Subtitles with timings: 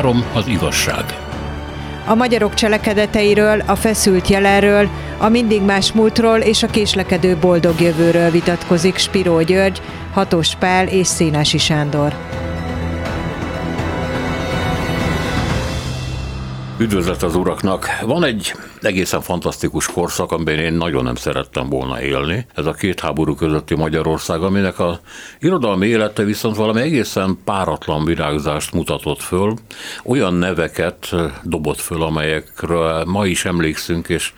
[0.00, 1.04] Három az igazság.
[2.06, 4.88] A magyarok cselekedeteiről, a feszült jelenről,
[5.18, 9.82] a mindig más múltról és a késlekedő boldog jövőről vitatkozik Spiró György,
[10.12, 12.14] Hatos Pál és Szénási Sándor.
[16.80, 17.86] Üdvözlet az uraknak!
[18.02, 22.46] Van egy egészen fantasztikus korszak, amiben én nagyon nem szerettem volna élni.
[22.54, 25.00] Ez a két háború közötti Magyarország, aminek a
[25.40, 29.54] irodalmi élete viszont valami egészen páratlan virágzást mutatott föl.
[30.04, 34.32] Olyan neveket dobott föl, amelyekről ma is emlékszünk, és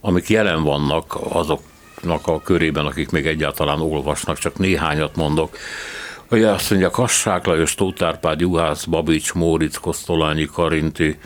[0.00, 5.56] amik jelen vannak azoknak a körében, akik még egyáltalán olvasnak, csak néhányat mondok.
[6.30, 11.18] Ugye azt mondja, Kassák Lajos, Tóth Árpád, Juhász, Babics, Móricz, Kosztolányi, Karinti,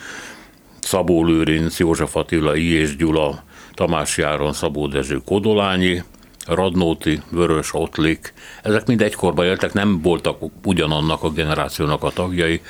[0.83, 2.97] Szabó Lőrinc, József Attila, I.
[2.99, 3.43] Gyula,
[3.75, 6.03] Tamás Járon, Szabó Dezső, Kodolányi,
[6.47, 8.33] Radnóti, Vörös, Ottlik,
[8.63, 12.61] ezek mind egykorban éltek, nem voltak ugyanannak a generációnak a tagjai,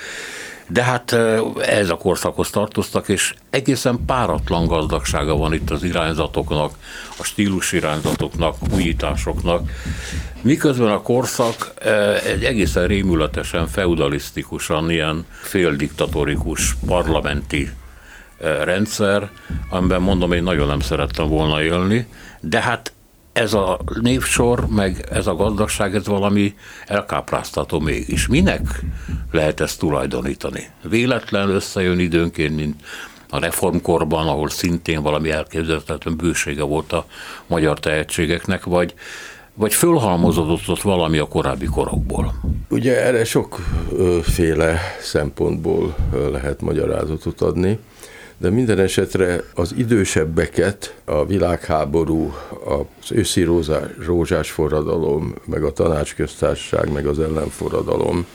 [0.69, 1.13] de hát
[1.67, 6.77] ez a korszakhoz tartoztak, és egészen páratlan gazdagsága van itt az irányzatoknak,
[7.19, 9.71] a stílus irányzatoknak, újításoknak,
[10.43, 11.73] miközben a korszak
[12.27, 17.71] egy egészen rémületesen, feudalisztikusan, ilyen féldiktatórikus, parlamenti
[18.65, 19.31] rendszer,
[19.71, 22.07] amiben mondom, én nagyon nem szerettem volna élni,
[22.41, 22.93] de hát
[23.33, 26.55] ez a névsor, meg ez a gazdagság, ez valami
[26.87, 28.27] elkápráztató mégis.
[28.27, 28.81] Minek
[29.31, 30.69] lehet ezt tulajdonítani?
[30.89, 32.83] Véletlen összejön időnként, mint
[33.31, 37.07] a reformkorban, ahol szintén valami elképzelhetetlen bősége volt a
[37.47, 38.95] magyar tehetségeknek, vagy,
[39.55, 42.35] vagy fölhalmozódott ott valami a korábbi korokból?
[42.69, 45.95] Ugye erre sokféle szempontból
[46.33, 47.79] lehet magyarázatot adni
[48.43, 56.93] de minden esetre az idősebbeket a világháború, az őszi rózás, rózsás forradalom, meg a tanácsköztársaság,
[56.93, 58.27] meg az ellenforradalom,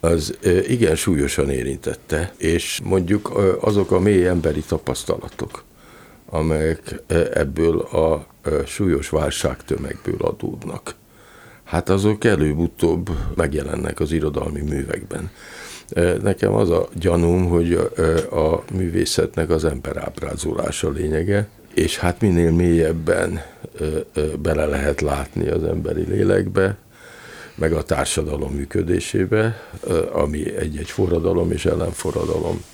[0.00, 5.64] az igen súlyosan érintette, és mondjuk azok a mély emberi tapasztalatok,
[6.26, 8.26] amelyek ebből a
[8.66, 10.94] súlyos válságtömegből adódnak,
[11.64, 15.30] hát azok előbb-utóbb megjelennek az irodalmi művekben.
[16.22, 17.72] Nekem az a gyanúm, hogy
[18.30, 23.42] a művészetnek az ember ábrázolása lényege, és hát minél mélyebben
[24.42, 26.76] bele lehet látni az emberi lélekbe,
[27.54, 29.62] meg a társadalom működésébe,
[30.12, 32.64] ami egy-egy forradalom és ellenforradalom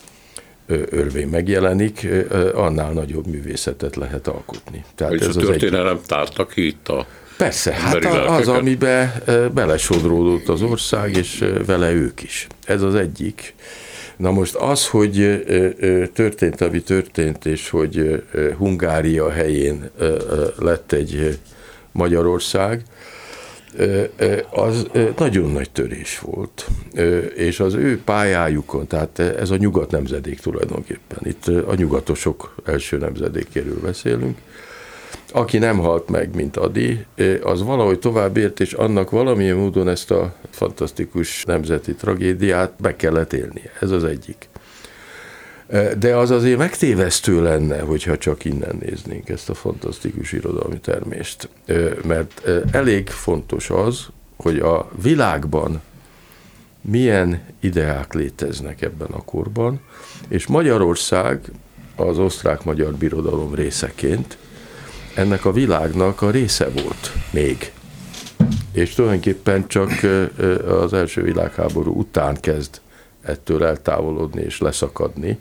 [0.67, 2.09] örvén megjelenik,
[2.55, 4.85] annál nagyobb művészetet lehet alkotni.
[4.95, 6.07] Tehát és ez a történelem egy...
[6.07, 7.07] tártak ki itt a
[7.41, 9.13] Persze, hát az, amiben
[9.55, 12.47] belesodródott az ország, és vele ők is.
[12.65, 13.55] Ez az egyik.
[14.17, 15.45] Na most az, hogy
[16.13, 18.25] történt, ami történt, és hogy
[18.57, 19.91] Hungária helyén
[20.59, 21.39] lett egy
[21.93, 22.83] Magyarország,
[24.51, 24.87] az
[25.17, 26.67] nagyon nagy törés volt.
[27.35, 33.81] És az ő pályájukon, tehát ez a nyugat nemzedék tulajdonképpen, itt a nyugatosok első nemzedékéről
[33.83, 34.39] beszélünk,
[35.33, 37.05] aki nem halt meg, mint Adi,
[37.43, 43.33] az valahogy tovább ért, és annak valamilyen módon ezt a fantasztikus nemzeti tragédiát be kellett
[43.33, 43.73] élnie.
[43.81, 44.49] Ez az egyik.
[45.99, 51.49] De az azért megtévesztő lenne, hogyha csak innen néznénk ezt a fantasztikus irodalmi termést.
[52.07, 54.07] Mert elég fontos az,
[54.37, 55.81] hogy a világban
[56.81, 59.81] milyen ideák léteznek ebben a korban,
[60.29, 61.41] és Magyarország
[61.97, 64.39] az osztrák-magyar birodalom részeként
[65.15, 67.73] ennek a világnak a része volt még.
[68.73, 69.91] És tulajdonképpen csak
[70.67, 72.81] az első világháború után kezd
[73.23, 75.39] ettől eltávolodni és leszakadni.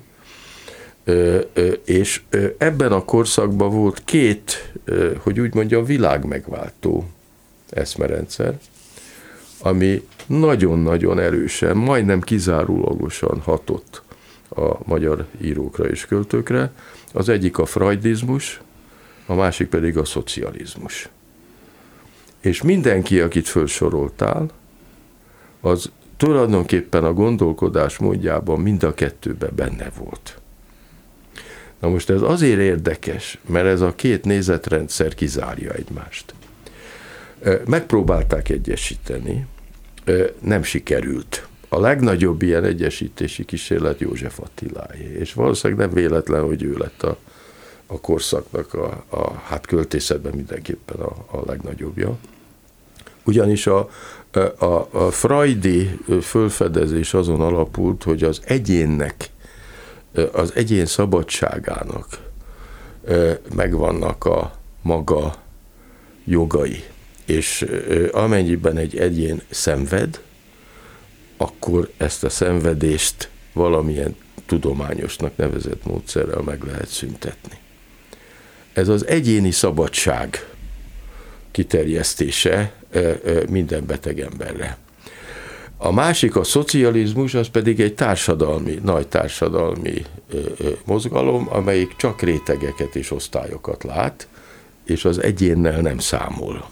[1.85, 2.21] És
[2.57, 4.73] ebben a korszakban volt két,
[5.17, 7.09] hogy úgy mondjam, világmegváltó
[7.69, 8.57] eszmerendszer,
[9.61, 14.01] ami nagyon-nagyon erősen, majdnem kizárólagosan hatott
[14.49, 16.71] a magyar írókra és költőkre.
[17.13, 18.61] Az egyik a freudizmus,
[19.29, 21.09] a másik pedig a szocializmus.
[22.39, 24.49] És mindenki, akit felsoroltál,
[25.61, 30.39] az tulajdonképpen a gondolkodás módjában mind a kettőben benne volt.
[31.79, 36.33] Na most ez azért érdekes, mert ez a két nézetrendszer kizárja egymást.
[37.65, 39.45] Megpróbálták egyesíteni,
[40.39, 41.47] nem sikerült.
[41.67, 47.17] A legnagyobb ilyen egyesítési kísérlet József Attiláé, és valószínűleg nem véletlen, hogy ő lett a
[47.91, 52.17] a korszaknak a, a hát költészetben mindenképpen a, a legnagyobbja.
[53.23, 53.89] Ugyanis a,
[54.57, 59.29] a, a freudi fölfedezés azon alapult, hogy az egyénnek,
[60.31, 62.05] az egyén szabadságának
[63.55, 65.35] megvannak a maga
[66.25, 66.83] jogai,
[67.25, 67.65] és
[68.11, 70.21] amennyiben egy egyén szenved,
[71.37, 74.15] akkor ezt a szenvedést valamilyen
[74.45, 77.57] tudományosnak nevezett módszerrel meg lehet szüntetni.
[78.79, 80.47] Ez az egyéni szabadság
[81.51, 82.73] kiterjesztése
[83.49, 84.77] minden beteg emberre.
[85.77, 90.05] A másik, a szocializmus, az pedig egy társadalmi, nagy társadalmi
[90.85, 94.27] mozgalom, amelyik csak rétegeket és osztályokat lát,
[94.85, 96.69] és az egyénnel nem számol.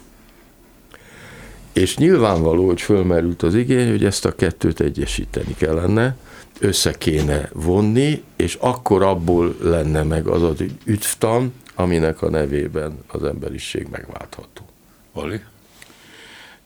[1.74, 6.18] És nyilvánvaló, hogy fölmerült az igény, hogy ezt a kettőt egyesíteni kellene,
[6.60, 13.24] össze kéne vonni, és akkor abból lenne meg az az üdvtan, aminek a nevében az
[13.24, 14.66] emberiség megváltható.
[15.14, 15.42] Vali?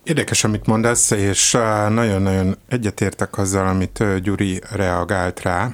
[0.04, 1.52] Érdekes, amit mondasz, és
[1.90, 5.72] nagyon-nagyon egyetértek azzal, amit Gyuri reagált rá,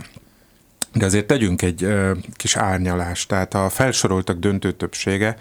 [0.94, 1.88] de azért tegyünk egy
[2.34, 3.28] kis árnyalást.
[3.28, 5.38] Tehát a felsoroltak döntő többsége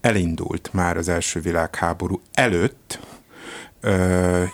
[0.00, 2.98] elindult már az első világháború előtt,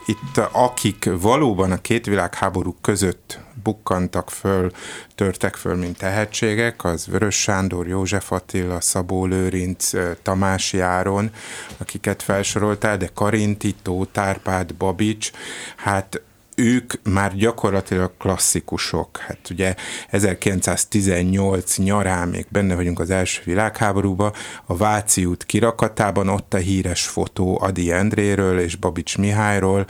[0.07, 4.71] itt akik valóban a két világháború között bukkantak föl,
[5.15, 9.91] törtek föl, mint tehetségek, az Vörös Sándor, József Attila, Szabó Lőrinc,
[10.23, 11.31] Tamás Járon,
[11.79, 15.31] akiket felsoroltál, de Karinti, Tóth Árpád, Babics,
[15.77, 16.23] hát
[16.59, 19.17] ők már gyakorlatilag klasszikusok.
[19.17, 19.75] Hát ugye
[20.09, 24.33] 1918 nyarán még benne vagyunk az első világháborúban,
[24.67, 29.87] a Váci út kirakatában ott a híres fotó Adi Endréről és Babics Mihályról,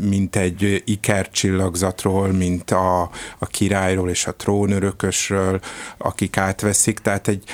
[0.00, 3.00] mint egy ikercsillagzatról, mint a,
[3.38, 5.60] a királyról és a trónörökösről,
[5.98, 6.98] akik átveszik.
[6.98, 7.44] Tehát egy,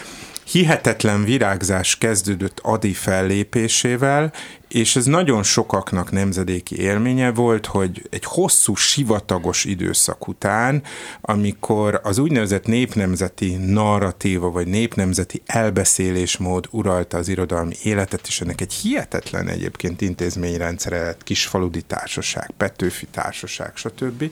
[0.46, 4.32] hihetetlen virágzás kezdődött Adi fellépésével,
[4.68, 10.82] és ez nagyon sokaknak nemzedéki élménye volt, hogy egy hosszú sivatagos időszak után,
[11.20, 18.72] amikor az úgynevezett népnemzeti narratíva, vagy népnemzeti elbeszélésmód uralta az irodalmi életet, és ennek egy
[18.72, 24.30] hihetetlen egyébként intézményrendszere lett, kisfaludi társaság, Petőfi társaság, stb.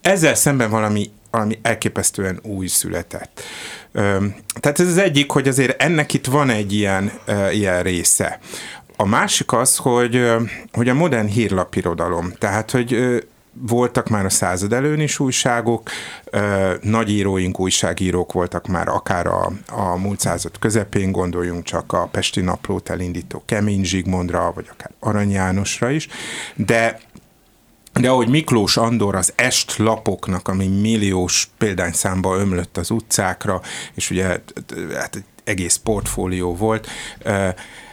[0.00, 3.42] Ezzel szemben valami valami elképesztően új született.
[4.60, 7.12] Tehát ez az egyik, hogy azért ennek itt van egy ilyen,
[7.52, 8.38] ilyen része.
[8.96, 10.30] A másik az, hogy,
[10.72, 13.20] hogy a modern hírlapirodalom, tehát, hogy
[13.52, 15.90] voltak már a század előn is újságok,
[16.80, 22.90] nagyíróink, újságírók voltak már akár a, a múlt század közepén, gondoljunk csak a Pesti Naplót
[22.90, 26.08] elindító Kemény Zsigmondra, vagy akár Arany Jánosra is,
[26.54, 27.00] de
[28.00, 33.60] de ahogy Miklós Andor az est lapoknak, ami milliós példányszámba ömlött az utcákra,
[33.94, 34.24] és ugye
[34.94, 36.88] hát egy egész portfólió volt,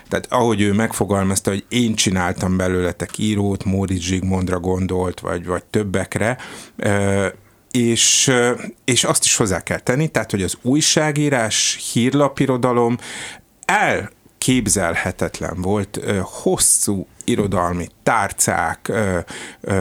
[0.09, 6.37] tehát ahogy ő megfogalmazta, hogy én csináltam belőletek írót, Móricz Zsigmondra gondolt, vagy, vagy többekre,
[7.71, 8.31] és,
[8.85, 12.97] és azt is hozzá kell tenni, tehát hogy az újságírás, hírlapirodalom
[13.65, 18.91] el képzelhetetlen volt hosszú irodalmi tárcák,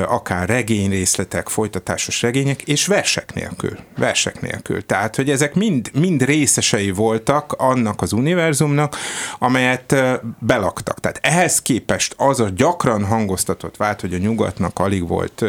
[0.06, 3.78] akár regényrészletek, folytatásos regények, és versek nélkül.
[3.96, 4.86] Versek nélkül.
[4.86, 8.96] Tehát, hogy ezek mind, mind részesei voltak annak az univerzumnak,
[9.38, 9.94] amelyet
[10.38, 11.00] belaktak.
[11.00, 15.44] Tehát ehhez képest az a gyakran hangoztatott vált, hogy a nyugatnak alig volt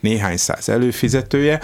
[0.00, 1.60] néhány száz előfizetője,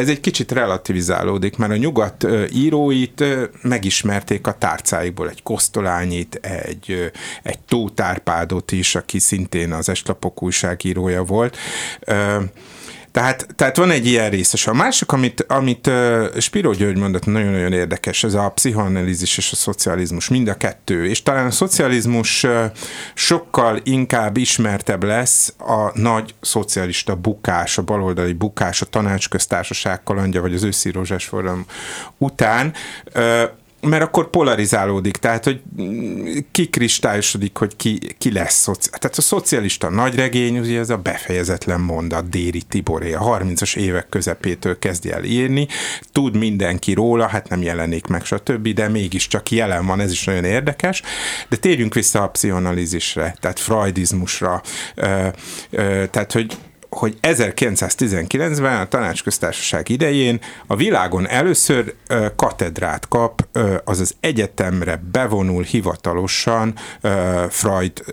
[0.00, 3.24] ez egy kicsit relativizálódik, mert a nyugat íróit
[3.62, 7.10] megismerték a tárcáikból, egy Kosztolányit, egy,
[7.42, 11.56] egy Tótárpádot is, aki szintén az Estlapok újságírója volt.
[13.12, 14.66] Tehát, tehát van egy ilyen részes.
[14.66, 20.28] A másik, amit, amit uh, György mondott, nagyon-nagyon érdekes, ez a pszichoanalízis és a szocializmus,
[20.28, 21.06] mind a kettő.
[21.06, 22.46] És talán a szocializmus
[23.14, 30.54] sokkal inkább ismertebb lesz a nagy szocialista bukás, a baloldali bukás, a tanácsköztársaság kalandja, vagy
[30.54, 31.66] az őszi rózsás forradalom
[32.18, 32.72] után.
[33.80, 35.62] Mert akkor polarizálódik, tehát, hogy
[36.50, 38.90] kikristályosodik, hogy ki, ki lesz szoci...
[38.90, 44.78] Tehát a szocialista nagyregény, ugye ez a befejezetlen mondat, Déri Tiboré, a 30-as évek közepétől
[44.78, 45.68] kezdi el írni,
[46.12, 50.44] tud mindenki róla, hát nem jelenik meg, stb., de mégiscsak jelen van, ez is nagyon
[50.44, 51.02] érdekes,
[51.48, 54.62] de térjünk vissza a pszichoanalízisre, tehát freudizmusra,
[56.10, 56.56] tehát, hogy
[56.90, 61.94] hogy 1919-ben a tanácsköztársaság idején a világon először
[62.36, 63.48] katedrát kap,
[63.84, 66.74] azaz egyetemre bevonul hivatalosan
[67.48, 68.04] Freud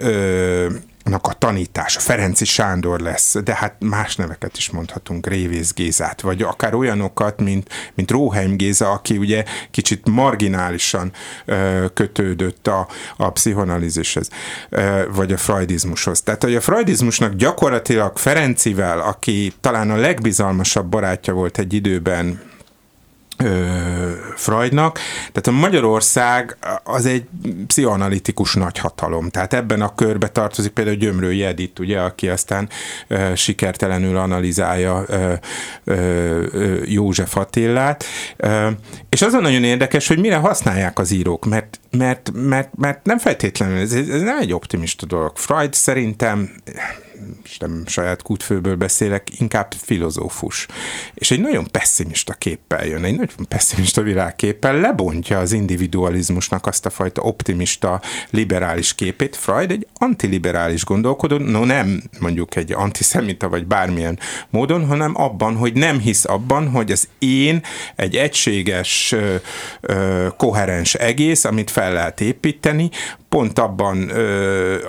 [1.13, 6.73] a tanítása, Ferenci Sándor lesz, de hát más neveket is mondhatunk, Révész Gézát, vagy akár
[6.73, 11.11] olyanokat, mint, mint Róheim Géza, aki ugye kicsit marginálisan
[11.45, 12.87] ö, kötődött a,
[13.17, 14.29] a pszichonalizishez,
[14.69, 16.21] ö, vagy a freudizmushoz.
[16.21, 22.55] Tehát, hogy a freudizmusnak gyakorlatilag Ferencivel, aki talán a legbizalmasabb barátja volt egy időben
[24.35, 24.99] Freudnak.
[25.17, 27.25] Tehát a Magyarország az egy
[27.67, 29.29] pszichoanalitikus nagyhatalom.
[29.29, 32.69] Tehát ebben a körbe tartozik például Gyömrő Edith, ugye, aki aztán
[33.07, 35.33] ö, sikertelenül analizálja ö,
[35.83, 38.03] ö, József Attillát.
[38.37, 38.69] Ö,
[39.09, 43.17] és az a nagyon érdekes, hogy mire használják az írók, mert, mert, mert, mert nem
[43.17, 45.31] feltétlenül, ez, ez nem egy optimista dolog.
[45.35, 46.51] Freud szerintem
[47.43, 50.65] és nem saját kútfőből beszélek, inkább filozófus.
[51.13, 56.89] És egy nagyon pessimista képpel jön, egy nagyon pessimista világképpel lebontja az individualizmusnak azt a
[56.89, 59.35] fajta optimista, liberális képét.
[59.35, 64.19] Freud egy antiliberális gondolkodó, no nem mondjuk egy antiszemita vagy bármilyen
[64.49, 67.61] módon, hanem abban, hogy nem hisz abban, hogy az én
[67.95, 69.15] egy egységes,
[70.37, 72.89] koherens egész, amit fel lehet építeni,
[73.29, 74.09] pont abban,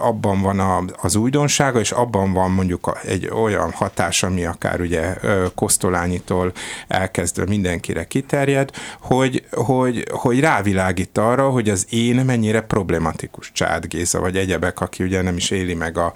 [0.00, 5.14] abban van a, az újdonsága, és abban van mondjuk egy olyan hatás, ami akár ugye
[5.54, 6.52] Kosztolányitól
[6.88, 14.20] elkezdve mindenkire kiterjed, hogy, hogy, hogy rávilágít arra, hogy az én mennyire problematikus Csád Géza,
[14.20, 16.12] vagy egyebek, aki ugye nem is éli meg a,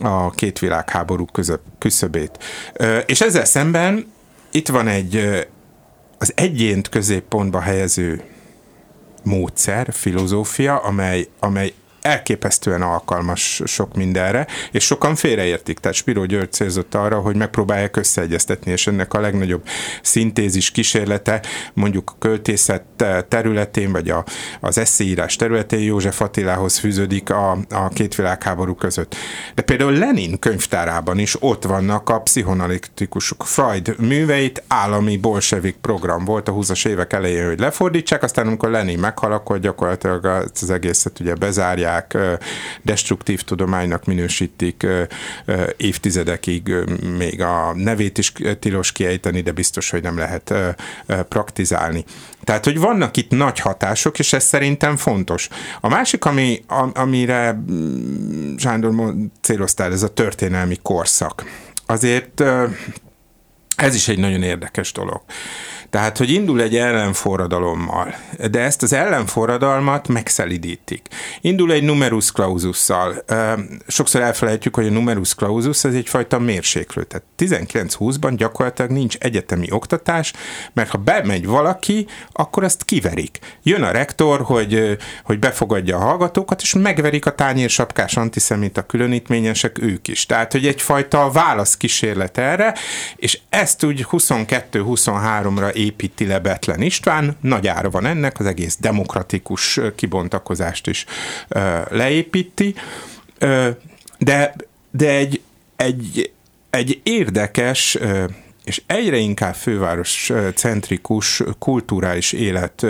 [0.00, 2.38] a két világháború közöp, küszöbét.
[3.06, 4.12] És ezzel szemben
[4.50, 5.46] itt van egy
[6.18, 8.22] az egyént középpontba helyező
[9.26, 11.74] módszer, filozófia, amely, amely
[12.06, 15.78] elképesztően alkalmas sok mindenre, és sokan félreértik.
[15.78, 19.62] Tehát Spiro György célzott arra, hogy megpróbálják összeegyeztetni, és ennek a legnagyobb
[20.02, 21.42] szintézis kísérlete
[21.74, 22.84] mondjuk a költészet
[23.28, 24.24] területén, vagy a,
[24.60, 29.14] az eszéírás területén József Attilához fűződik a, a két világháború között.
[29.54, 33.46] De például Lenin könyvtárában is ott vannak a pszichonalitikusok.
[33.46, 38.98] Freud műveit állami bolsevik program volt a 20-as évek elején, hogy lefordítsák, aztán amikor Lenin
[38.98, 42.40] meghal, akkor gyakorlatilag az egészet ugye bezárják, tartják,
[42.82, 44.86] destruktív tudománynak minősítik
[45.76, 46.74] évtizedekig,
[47.16, 50.54] még a nevét is tilos kiejteni, de biztos, hogy nem lehet
[51.28, 52.04] praktizálni.
[52.44, 55.48] Tehát, hogy vannak itt nagy hatások, és ez szerintem fontos.
[55.80, 61.44] A másik, ami, amire mm, Sándor céloztál, ez a történelmi korszak.
[61.86, 62.42] Azért
[63.76, 65.22] ez is egy nagyon érdekes dolog.
[65.96, 68.14] Tehát, hogy indul egy ellenforradalommal,
[68.50, 71.08] de ezt az ellenforradalmat megszelidítik.
[71.40, 73.24] Indul egy numerus claususszal.
[73.86, 77.04] Sokszor elfelejtjük, hogy a numerus clausus ez egyfajta mérséklő.
[77.04, 80.32] Tehát 19-20-ban gyakorlatilag nincs egyetemi oktatás,
[80.72, 83.38] mert ha bemegy valaki, akkor azt kiverik.
[83.62, 90.08] Jön a rektor, hogy, hogy befogadja a hallgatókat, és megverik a tányérsapkás antiszemita különítményesek ők
[90.08, 90.26] is.
[90.26, 92.74] Tehát, hogy egyfajta válaszkísérlet erre,
[93.16, 99.80] és ezt úgy 22-23-ra építi le Betlen István, nagy ára van ennek, az egész demokratikus
[99.96, 101.04] kibontakozást is
[101.88, 102.74] leépíti,
[104.18, 104.54] de,
[104.90, 105.40] de egy,
[105.76, 106.32] egy,
[106.70, 107.98] egy érdekes
[108.66, 112.86] és egyre inkább főváros centrikus kulturális élet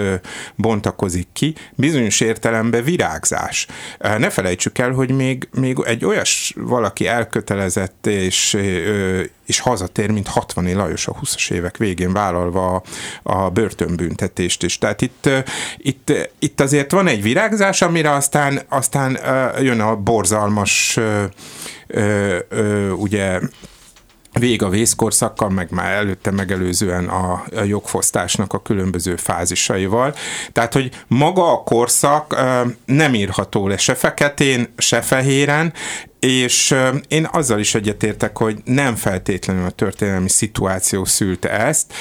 [0.54, 3.66] bontakozik ki, bizonyos értelemben virágzás.
[3.98, 8.58] Ne felejtsük el, hogy még, még egy olyas valaki elkötelezett és,
[9.46, 12.82] és hazatér, mint 60 Lajos a 20-as évek végén vállalva
[13.22, 14.78] a, börtönbüntetést is.
[14.78, 15.28] Tehát itt,
[15.76, 19.18] itt, itt azért van egy virágzás, amire aztán, aztán
[19.60, 20.98] jön a borzalmas
[22.96, 23.40] ugye
[24.38, 30.14] vég a vészkorszakkal, meg már előtte megelőzően a, a jogfosztásnak a különböző fázisaival.
[30.52, 32.36] Tehát, hogy maga a korszak
[32.84, 35.72] nem írható le se feketén, se fehéren,
[36.20, 36.74] és
[37.08, 41.92] én azzal is egyetértek, hogy nem feltétlenül a történelmi szituáció szülte ezt,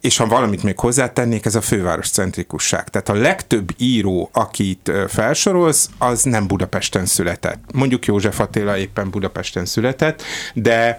[0.00, 2.88] és ha valamit még hozzátennék, ez a főváros centrikusság.
[2.88, 7.62] Tehát a legtöbb író, akit felsorolsz, az nem Budapesten született.
[7.72, 10.22] Mondjuk József Attila éppen Budapesten született,
[10.54, 10.96] de,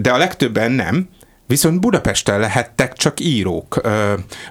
[0.00, 1.08] de a legtöbben nem,
[1.50, 3.80] Viszont Budapesten lehettek csak írók.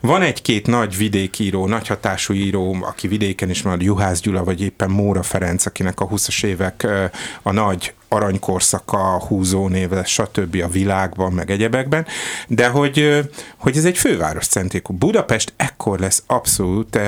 [0.01, 4.89] Van egy-két nagy vidékíró, nagy hatású író, aki vidéken is van, Juhász Gyula, vagy éppen
[4.89, 6.87] Móra Ferenc, akinek a 20-as évek
[7.41, 10.61] a nagy aranykorszaka, húzó néve, stb.
[10.63, 12.05] a világban, meg egyebekben,
[12.47, 13.25] de hogy,
[13.57, 14.95] hogy ez egy főváros centrikus.
[14.95, 16.99] Budapest ekkor lesz abszolút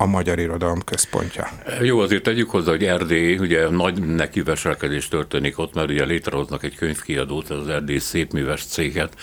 [0.00, 1.48] a magyar irodalom központja.
[1.80, 6.64] Jó, azért tegyük hozzá, hogy Erdély, ugye nagy neki veselkedés történik ott, mert ugye létrehoznak
[6.64, 9.14] egy könyvkiadót, az Erdély szépműves céget.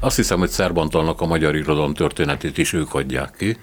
[0.00, 3.56] Azt hiszem, hogy Szerbantalnak a magyar irodalom történetét is ők adják ki.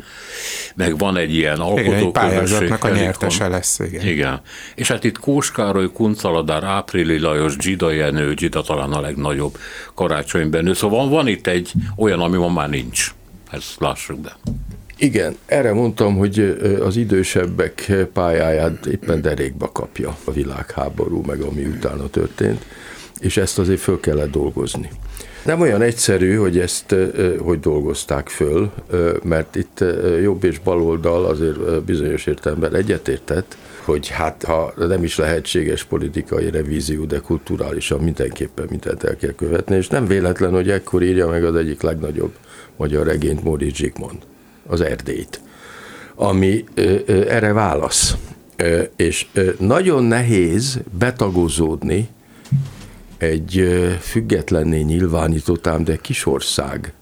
[0.75, 2.73] Meg van egy ilyen alkotóközösség.
[2.79, 4.07] a nyertese lesz, igen.
[4.07, 4.41] igen.
[4.75, 9.57] És hát itt Kóskároly, Kuncaladár, Áprili Lajos, Gida Jenő, Gida talán a legnagyobb
[9.93, 10.73] karácsonybenő.
[10.73, 13.13] Szóval van itt egy olyan, ami ma már nincs.
[13.49, 14.35] Ezt lássuk be.
[15.03, 22.09] Igen, erre mondtam, hogy az idősebbek pályáját éppen derékba kapja a világháború, meg ami utána
[22.09, 22.65] történt,
[23.19, 24.89] és ezt azért föl kellett dolgozni.
[25.45, 26.95] Nem olyan egyszerű, hogy ezt
[27.39, 28.71] hogy dolgozták föl,
[29.23, 29.83] mert itt
[30.21, 37.05] jobb és baloldal azért bizonyos értelemben egyetértett, hogy hát ha nem is lehetséges politikai revízió,
[37.05, 41.55] de kulturálisan mindenképpen mindent el kell követni, és nem véletlen, hogy ekkor írja meg az
[41.55, 42.31] egyik legnagyobb
[42.77, 44.17] magyar regényt Móri Zsigmond,
[44.71, 45.41] az Erdélyt,
[46.15, 46.63] ami
[47.07, 48.15] erre válasz.
[48.95, 49.27] És
[49.59, 52.09] nagyon nehéz betagozódni
[53.17, 56.93] egy függetlenné nyilvánított, ám de kisország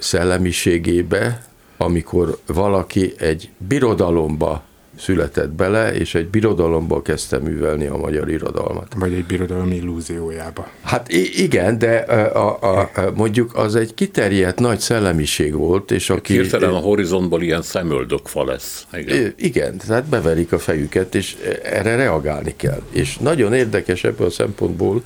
[0.00, 4.64] szellemiségébe, amikor valaki egy birodalomba
[4.98, 8.94] született bele, és egy birodalomból kezdte művelni a magyar irodalmat.
[8.96, 10.68] Vagy egy birodalom illúziójába.
[10.82, 16.32] Hát igen, de a, a, a, mondjuk az egy kiterjedt nagy szellemiség volt, és aki...
[16.32, 18.86] Hirtelen a horizontból ilyen szemöldökfa lesz.
[18.92, 19.34] Igen.
[19.36, 22.82] igen, tehát beverik a fejüket, és erre reagálni kell.
[22.90, 25.02] És nagyon érdekes ebből a szempontból,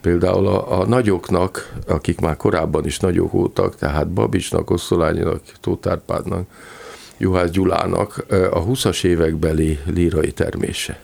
[0.00, 6.48] például a, a nagyoknak, akik már korábban is nagyok voltak, tehát Babicsnak, Oszolányinak, Tótárpádnak,
[7.18, 10.98] Juhász Gyulának a 20-as évekbeli lírai termése.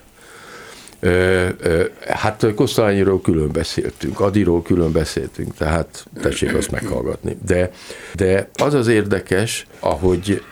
[2.07, 7.37] Hát Kosztolányiról külön beszéltünk, Adiról külön beszéltünk, tehát tessék azt meghallgatni.
[7.45, 7.71] De,
[8.13, 10.43] de az az érdekes, ahogy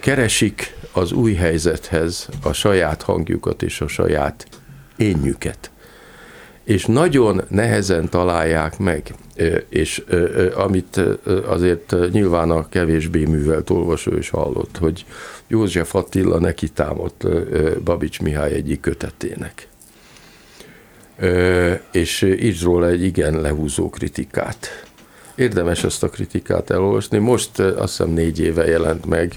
[0.00, 4.46] keresik az új helyzethez a saját hangjukat és a saját
[4.96, 5.69] énjüket.
[6.70, 9.14] És nagyon nehezen találják meg
[9.68, 10.04] és
[10.54, 11.00] amit
[11.46, 15.04] azért nyilván a kevésbé művelt olvasó is hallott, hogy
[15.46, 17.26] József Attila neki támadt
[17.82, 19.68] Babics Mihály egyik kötetének.
[21.92, 24.86] És írt róla egy igen lehúzó kritikát.
[25.34, 27.18] Érdemes ezt a kritikát elolvasni.
[27.18, 29.34] Most azt hiszem négy éve jelent meg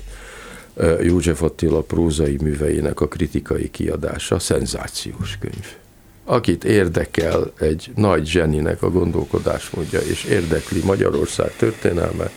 [1.01, 5.82] József Attila prózai műveinek a kritikai kiadása, szenzációs könyv
[6.25, 12.29] akit érdekel egy nagy zseninek a gondolkodásmódja, és érdekli Magyarország történelme,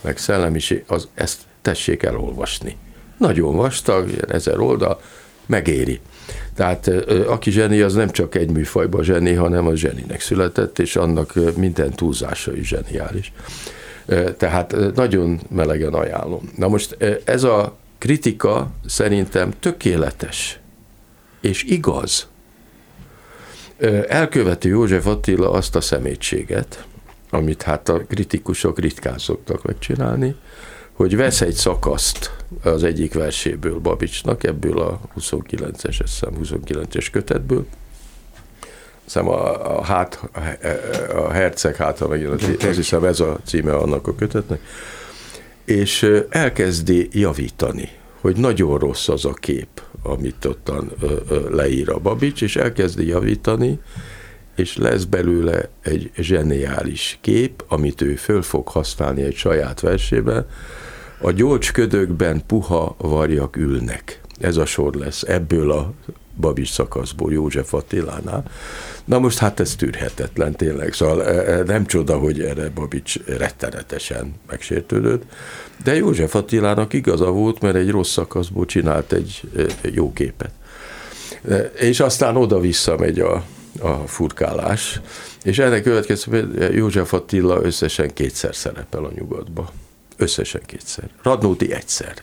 [0.00, 2.76] meg szellemiség, az ezt tessék elolvasni.
[3.18, 5.00] Nagyon vastag, ezer oldal,
[5.46, 6.00] megéri.
[6.54, 6.88] Tehát
[7.26, 11.90] aki zseni, az nem csak egy műfajban zseni, hanem az zseninek született, és annak minden
[11.90, 13.32] túlzása is zseniális.
[14.36, 16.50] Tehát nagyon melegen ajánlom.
[16.56, 20.60] Na most ez a kritika szerintem tökéletes
[21.40, 22.26] és igaz
[24.08, 26.84] elköveti József Attila azt a szemétséget,
[27.30, 30.34] amit hát a kritikusok ritkán szoktak megcsinálni,
[30.92, 32.30] hogy vesz egy szakaszt
[32.62, 37.66] az egyik verséből Babicsnak, ebből a 29-es, hiszem 29-es kötetből,
[39.04, 40.28] hiszem a, a, hát,
[41.14, 44.60] a herceg háta megint, az hiszem ez a címe annak a kötetnek,
[45.64, 47.88] és elkezdi javítani,
[48.20, 50.92] hogy nagyon rossz az a kép, amit ottan
[51.50, 53.80] leír a Babics, és elkezdi javítani,
[54.56, 60.46] és lesz belőle egy zseniális kép, amit ő föl fog használni egy saját versében.
[61.20, 64.20] A gyolcsködökben puha varjak ülnek.
[64.40, 65.92] Ez a sor lesz ebből a
[66.36, 68.44] Babics szakaszból József Attilánál.
[69.04, 74.34] Na most hát ez tűrhetetlen tényleg, szóval e, e, nem csoda, hogy erre Babics rettenetesen
[74.46, 75.22] megsértődött,
[75.84, 80.50] de József Attilának igaza volt, mert egy rossz szakaszból csinált egy e, jó képet.
[81.78, 83.44] És aztán oda-vissza megy a,
[83.80, 85.00] a furkálás,
[85.42, 89.72] és ennek következően József Attila összesen kétszer szerepel a nyugatba.
[90.16, 91.08] Összesen kétszer.
[91.22, 92.14] Radnóti egyszer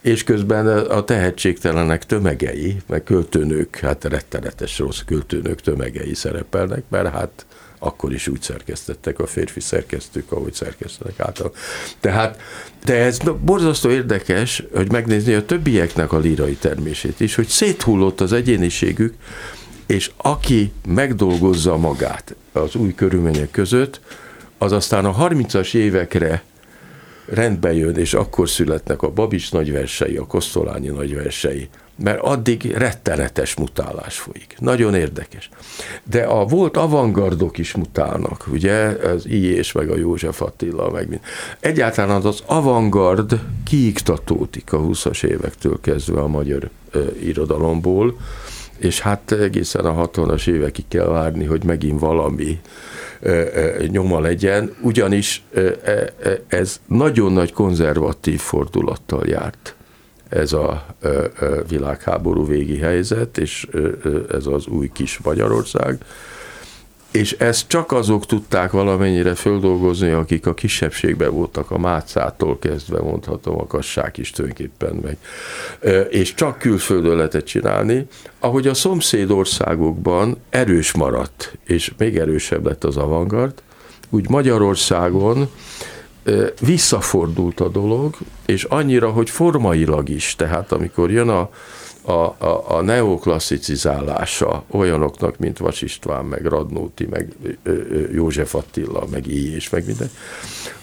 [0.00, 7.46] és közben a tehetségtelenek tömegei, meg költőnők, hát rettenetes rossz költőnők tömegei szerepelnek, mert hát
[7.78, 11.52] akkor is úgy szerkesztettek a férfi szerkesztők, ahogy szerkesztenek által.
[12.00, 12.40] Tehát,
[12.84, 18.32] de ez borzasztó érdekes, hogy megnézni a többieknek a lírai termését is, hogy széthullott az
[18.32, 19.14] egyéniségük,
[19.86, 24.00] és aki megdolgozza magát az új körülmények között,
[24.58, 26.42] az aztán a 30-as évekre
[27.30, 31.68] rendbe jön, és akkor születnek a Babics nagyversei, a Kosztolányi nagyversei,
[32.02, 34.54] mert addig rettenetes mutálás folyik.
[34.58, 35.48] Nagyon érdekes.
[36.04, 38.74] De a volt avantgardok is mutálnak, ugye,
[39.14, 41.20] az és meg a József Attila, meg mind.
[41.60, 48.16] Egyáltalán az avantgard kiiktatódik a 20-as évektől kezdve a magyar ö, irodalomból,
[48.78, 52.60] és hát egészen a 60-as évekig kell várni, hogy megint valami
[53.88, 55.44] nyoma legyen, ugyanis
[56.48, 59.74] ez nagyon nagy konzervatív fordulattal járt.
[60.28, 60.86] Ez a
[61.68, 63.68] világháború végi helyzet, és
[64.32, 65.98] ez az új kis Magyarország,
[67.10, 73.58] és ezt csak azok tudták valamennyire földolgozni, akik a kisebbségben voltak, a Mácától kezdve mondhatom,
[73.58, 75.16] a Kassák is tulajdonképpen meg.
[76.10, 78.06] És csak külföldön lehetett csinálni,
[78.38, 83.62] ahogy a szomszéd országokban erős maradt, és még erősebb lett az avantgard,
[84.10, 85.50] úgy Magyarországon
[86.60, 91.50] visszafordult a dolog, és annyira, hogy formailag is, tehát amikor jön a,
[92.02, 97.32] a, a, a neoklasszicizálása olyanoknak, mint Vas István, meg Radnóti, meg
[98.12, 99.54] József Attila, meg I.
[99.54, 100.10] és meg minden,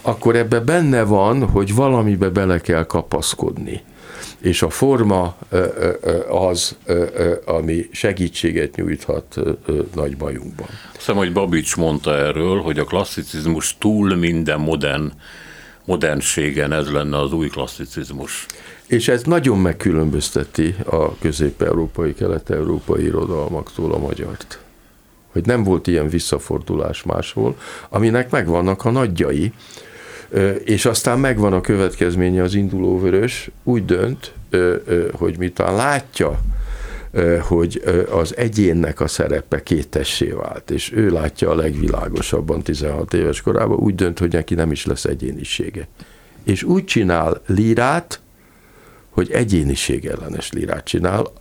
[0.01, 3.81] akkor ebbe benne van, hogy valamibe bele kell kapaszkodni
[4.41, 5.37] és a forma
[6.29, 6.75] az,
[7.45, 9.35] ami segítséget nyújthat
[9.95, 10.67] nagy bajunkban.
[10.95, 15.11] Hiszem, hogy Babics mondta erről, hogy a klasszicizmus túl minden modern
[15.85, 18.45] modernségen ez lenne az új klasszicizmus.
[18.87, 24.59] És ez nagyon megkülönbözteti a közép-európai, kelet-európai irodalmaktól a magyart.
[25.31, 27.57] Hogy nem volt ilyen visszafordulás máshol,
[27.89, 29.53] aminek megvannak a nagyjai,
[30.63, 34.33] és aztán megvan a következménye az induló vörös, úgy dönt,
[35.11, 36.39] hogy mitán látja,
[37.41, 43.77] hogy az egyénnek a szerepe kétessé vált, és ő látja a legvilágosabban 16 éves korában,
[43.77, 45.87] úgy dönt, hogy neki nem is lesz egyénisége.
[46.43, 48.19] És úgy csinál lírát,
[49.17, 51.31] hogy egyéniség ellenes lírát csinál,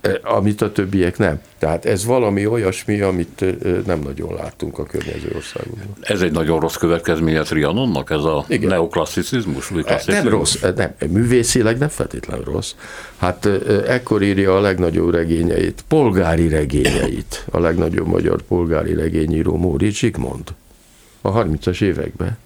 [0.00, 1.40] Eh, amit a többiek nem.
[1.58, 3.54] Tehát ez valami olyasmi, amit eh,
[3.86, 5.86] nem nagyon láttunk a környező országokban.
[6.00, 8.68] Ez egy nagyon rossz következménye Trianonnak, ez a Igen.
[8.68, 9.70] neoklasszicizmus?
[9.70, 12.74] Eh, nem rossz, nem, művészileg nem feltétlenül rossz.
[13.16, 13.46] Hát
[13.86, 20.48] ekkor írja a legnagyobb regényeit, polgári regényeit, a legnagyobb magyar polgári regényíró Móri Zsigmond
[21.20, 22.38] a 30-as években.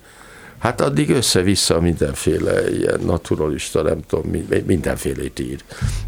[0.64, 5.60] Hát addig össze-vissza mindenféle ilyen naturalista, nem tudom, mindenfélét ír,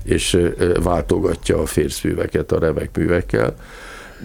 [0.04, 0.38] és
[0.82, 3.54] váltogatja a férszműveket a remek művekkel.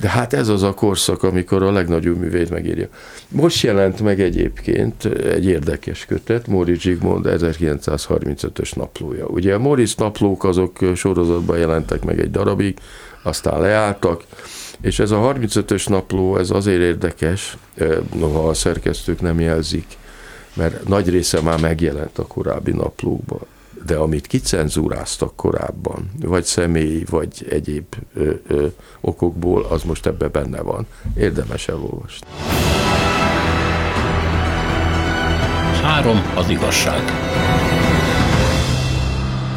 [0.02, 2.88] De hát ez az a korszak, amikor a legnagyobb művét megírja.
[3.28, 9.26] Most jelent meg egyébként egy érdekes kötet, Móricz Zsigmond 1935-ös naplója.
[9.26, 12.78] Ugye a Moritz naplók azok sorozatban jelentek meg egy darabig,
[13.24, 14.24] aztán leálltak,
[14.82, 17.58] és ez a 35-ös napló, ez azért érdekes,
[18.16, 19.86] noha a szerkesztők nem jelzik,
[20.54, 23.40] mert nagy része már megjelent a korábbi naplókban,
[23.86, 28.68] de amit kicenzúráztak korábban, vagy személyi, vagy egyéb ö, ö,
[29.02, 30.86] okokból, az most ebbe benne van.
[31.18, 32.28] Érdemes elolvasni.
[35.82, 37.02] Három az igazság.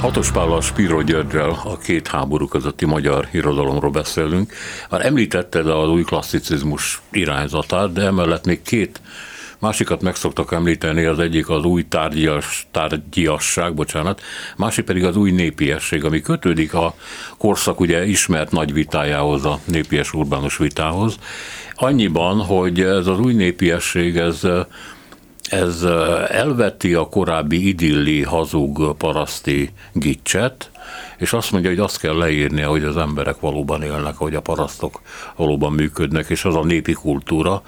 [0.01, 4.53] Hatos Pállal Spiro Györgyel a két háború közötti magyar irodalomról beszélünk.
[4.91, 9.01] Már említetted az új klasszicizmus irányzatát, de emellett még két
[9.59, 14.21] Másikat meg szoktak említeni, az egyik az új tárgyas, tárgyasság, bocsánat,
[14.57, 16.95] másik pedig az új népiesség, ami kötődik a
[17.39, 21.19] korszak ugye ismert nagy vitájához, a népies urbánus vitához.
[21.75, 24.47] Annyiban, hogy ez az új népiesség, ez
[25.51, 25.83] ez
[26.29, 30.71] elveti a korábbi idilli, hazug, paraszti gicset,
[31.19, 35.01] és azt mondja, hogy azt kell leírnia, hogy az emberek valóban élnek, hogy a parasztok
[35.37, 37.63] valóban működnek, és az a népi kultúra,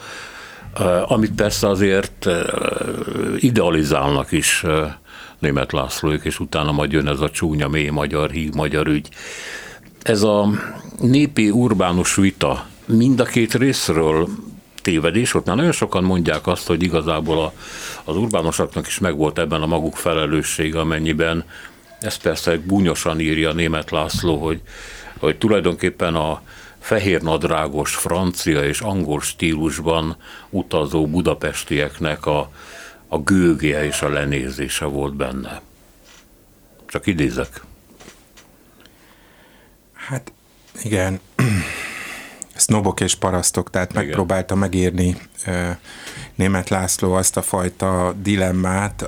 [1.06, 2.26] amit persze azért
[3.36, 4.64] idealizálnak is
[5.38, 9.08] német Lászlóik, és utána majd jön ez a csúnya, mély magyar, híg magyar ügy.
[10.02, 10.48] Ez a
[11.00, 14.28] népi urbánus vita mind a két részről
[14.82, 17.52] tévedés, ott már nagyon sokan mondják azt, hogy igazából a,
[18.04, 21.44] az urbánosoknak is megvolt ebben a maguk felelőssége, amennyiben
[22.00, 24.60] ezt persze búnyosan írja német László, hogy,
[25.18, 26.42] hogy tulajdonképpen a,
[26.86, 30.16] fehér nadrágos francia és angol stílusban
[30.50, 32.50] utazó budapestieknek a,
[33.08, 35.60] a gőgje és a lenézése volt benne.
[36.86, 37.60] Csak idézek.
[39.92, 40.32] Hát
[40.82, 41.20] igen,
[42.54, 44.04] sznobok és parasztok, tehát igen.
[44.04, 45.16] megpróbálta megírni
[46.34, 49.06] német László azt a fajta dilemmát,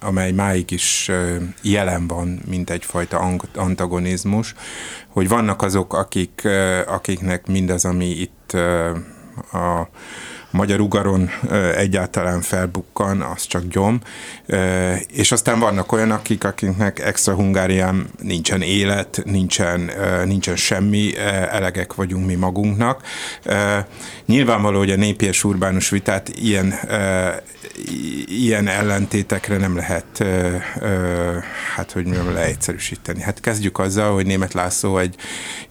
[0.00, 1.10] amely máig is
[1.62, 4.54] jelen van, mint egyfajta antagonizmus,
[5.08, 6.48] hogy vannak azok, akik,
[6.86, 8.52] akiknek mindaz, ami itt
[9.52, 9.88] a
[10.50, 11.30] magyar ugaron
[11.76, 14.00] egyáltalán felbukkan, az csak gyom,
[15.12, 19.90] és aztán vannak olyan, akik, akiknek extra Hungárián nincsen élet, nincsen,
[20.24, 21.16] nincsen semmi,
[21.50, 23.02] elegek vagyunk mi magunknak.
[24.26, 26.74] Nyilvánvaló, hogy a népies urbánus vitát ilyen
[28.26, 30.24] ilyen ellentétekre nem lehet,
[31.74, 33.20] hát hogy mondjam, leegyszerűsíteni.
[33.22, 35.14] Hát kezdjük azzal, hogy német László egy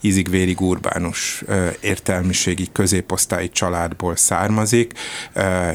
[0.01, 1.43] ízig-vérig urbánus
[1.79, 4.15] értelmiségi középosztályi családból
[4.69, 4.93] származik,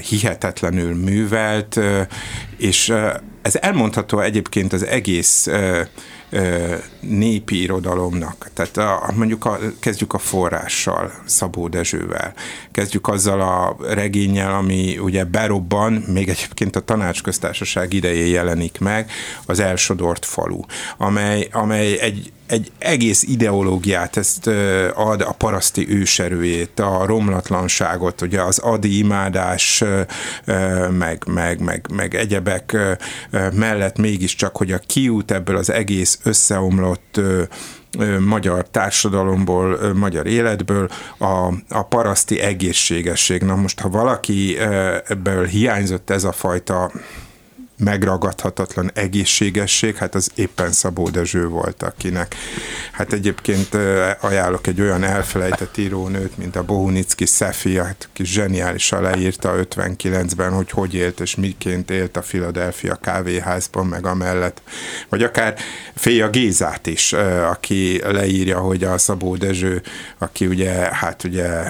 [0.08, 1.80] hihetetlenül művelt,
[2.56, 2.92] és
[3.42, 5.48] ez elmondható egyébként az egész
[7.00, 8.50] népi irodalomnak.
[8.54, 12.34] Tehát a, mondjuk a, kezdjük a forrással, Szabó Dezsővel.
[12.72, 19.10] Kezdjük azzal a regényel, ami ugye berobban, még egyébként a tanácsköztársaság idején jelenik meg,
[19.46, 20.60] az elsodort falu,
[20.96, 24.46] amely, amely egy egy egész ideológiát ezt
[24.94, 29.84] ad a paraszti őserőjét, a romlatlanságot, ugye az adi imádás,
[30.90, 32.76] meg, meg, meg, meg egyebek
[33.52, 37.20] mellett mégiscsak, hogy a kiút ebből az egész összeomlott
[38.26, 43.42] magyar társadalomból, magyar életből a, a paraszti egészségesség.
[43.42, 44.58] Na most, ha valaki
[45.08, 46.92] ebből hiányzott ez a fajta
[47.76, 52.34] megragadhatatlan egészségesség, hát az éppen Szabó Dezső volt, akinek.
[52.92, 53.74] Hát egyébként
[54.20, 60.70] ajánlok egy olyan elfelejtett írónőt, mint a Bohunicki Szefi, hát, aki zseniálisan leírta 59-ben, hogy
[60.70, 64.62] hogy élt és miként élt a Philadelphia kávéházban, meg amellett,
[65.08, 65.54] vagy akár
[65.94, 67.12] Féja Gézát is,
[67.50, 69.82] aki leírja, hogy a Szabó Dezső,
[70.18, 71.62] aki ugye, hát ugye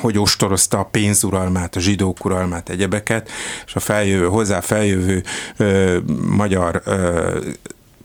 [0.00, 3.30] hogy ostorozta a pénzuralmát, a zsidók uralmát, egyebeket,
[3.66, 5.22] és a feljövő, hozzá feljövő
[5.56, 7.38] ö, magyar ö,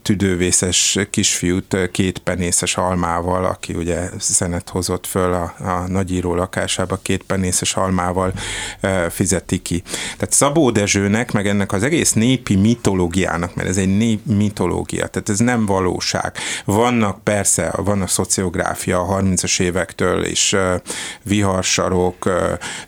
[0.06, 7.22] tüdővészes kisfiút két penészes almával, aki ugye szenet hozott föl a, a nagyíró lakásába, két
[7.22, 8.32] penészes almával
[9.10, 9.82] fizeti ki.
[10.02, 15.28] Tehát Szabó Dezsőnek, meg ennek az egész népi mitológiának, mert ez egy nép mitológia, tehát
[15.28, 16.32] ez nem valóság.
[16.64, 20.80] Vannak persze, van a szociográfia a 30-as évektől, és e,
[21.22, 22.30] viharsarok,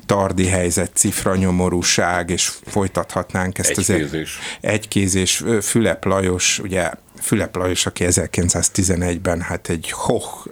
[0.06, 4.38] tardi helyzet, cifranyomorúság, és folytathatnánk ezt az egykézés.
[4.60, 5.44] egykézés.
[5.60, 10.46] Fülep Lajos, ugye Fülep Lajos, aki 1911-ben hát egy hoch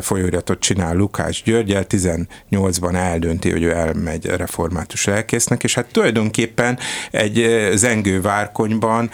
[0.00, 6.78] folyóiratot csinál Lukács Györgyel, 18-ban eldönti, hogy ő elmegy református lelkésznek, és hát tulajdonképpen
[7.10, 9.10] egy zengő várkonyban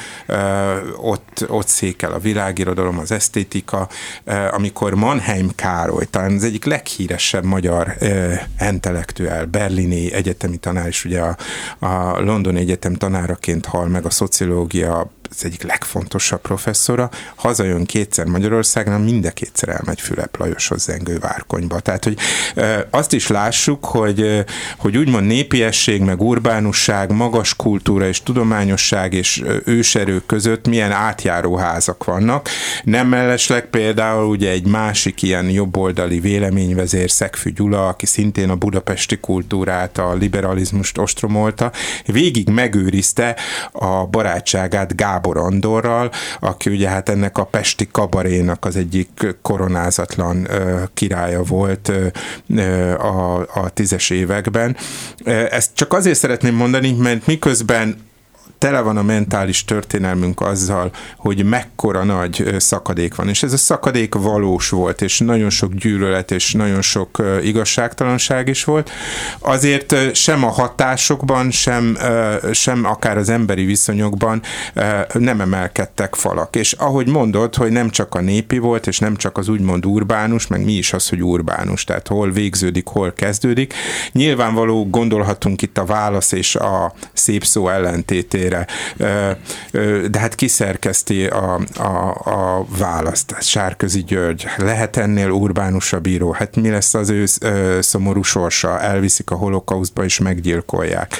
[0.97, 3.89] ott, ott székel a világirodalom, az esztétika,
[4.51, 7.97] amikor Mannheim Károly, talán az egyik leghíresebb magyar
[8.61, 11.37] intellektuál, berlini egyetemi tanár, és ugye a,
[11.79, 18.99] a London Egyetem tanáraként hal meg a szociológia az egyik legfontosabb professzora, hazajön kétszer Magyarországra,
[18.99, 21.81] mind a kétszer elmegy Fülep Lajoshoz Zengő Várkonyba.
[21.81, 22.19] Tehát, hogy
[22.91, 24.45] azt is lássuk, hogy,
[24.77, 32.05] hogy úgymond népiesség, meg urbánusság, magas kultúra és tudományosság és őserők között milyen átjáró házak
[32.05, 32.49] vannak.
[32.85, 39.17] Nem mellesleg például ugye egy másik ilyen jobboldali véleményvezér, Szegfű Gyula, aki szintén a budapesti
[39.17, 41.73] kultúrát, a liberalizmust ostromolta,
[42.07, 43.37] végig megőrizte
[43.73, 50.49] a barátságát Gábor Gábor Andorral, aki ugye hát ennek a Pesti kabarénak az egyik koronázatlan
[50.95, 51.93] királya volt
[52.99, 54.77] a, a tízes években.
[55.51, 57.97] Ezt csak azért szeretném mondani, mert miközben
[58.59, 63.29] tele van a mentális történelmünk azzal, hogy mekkora nagy szakadék van.
[63.29, 68.65] És ez a szakadék valós volt, és nagyon sok gyűlölet, és nagyon sok igazságtalanság is
[68.65, 68.91] volt.
[69.39, 71.99] Azért sem a hatásokban, sem,
[72.53, 74.43] sem akár az emberi viszonyokban
[75.13, 76.57] nem emelkedtek falak.
[76.57, 80.47] És ahogy mondod, hogy nem csak a népi volt, és nem csak az úgymond urbánus,
[80.47, 83.75] meg mi is az, hogy urbánus, tehát hol végződik, hol kezdődik.
[84.13, 88.67] Nyilvánvaló gondolhatunk itt a válasz és a szép szó ellentétére részére,
[90.09, 93.35] de hát kiszerkezti a, a, a választ.
[93.41, 96.33] Sárközi György, lehet ennél urbánusabb író?
[96.33, 97.25] Hát mi lesz az ő
[97.81, 98.81] szomorú sorsa?
[98.81, 101.15] Elviszik a holokauszba és meggyilkolják.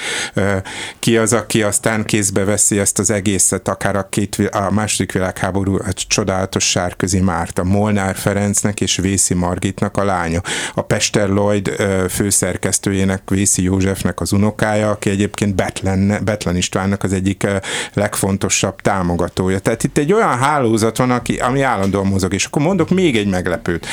[0.99, 5.75] Ki az, aki aztán kézbe veszi ezt az egészet, akár a, két, a második világháború
[5.75, 10.41] a csodálatos Sárközi Márta, Molnár Ferencnek és Vészi Margitnak a lánya,
[10.75, 11.69] a Pester Lloyd
[12.09, 17.47] főszerkesztőjének, Vészi Józsefnek az unokája, aki egyébként Betlen, Betlen Istvánnak az egyik
[17.93, 19.59] legfontosabb támogatója.
[19.59, 23.29] Tehát itt egy olyan hálózat van, aki, ami állandóan mozog, és akkor mondok még egy
[23.29, 23.87] meglepőt.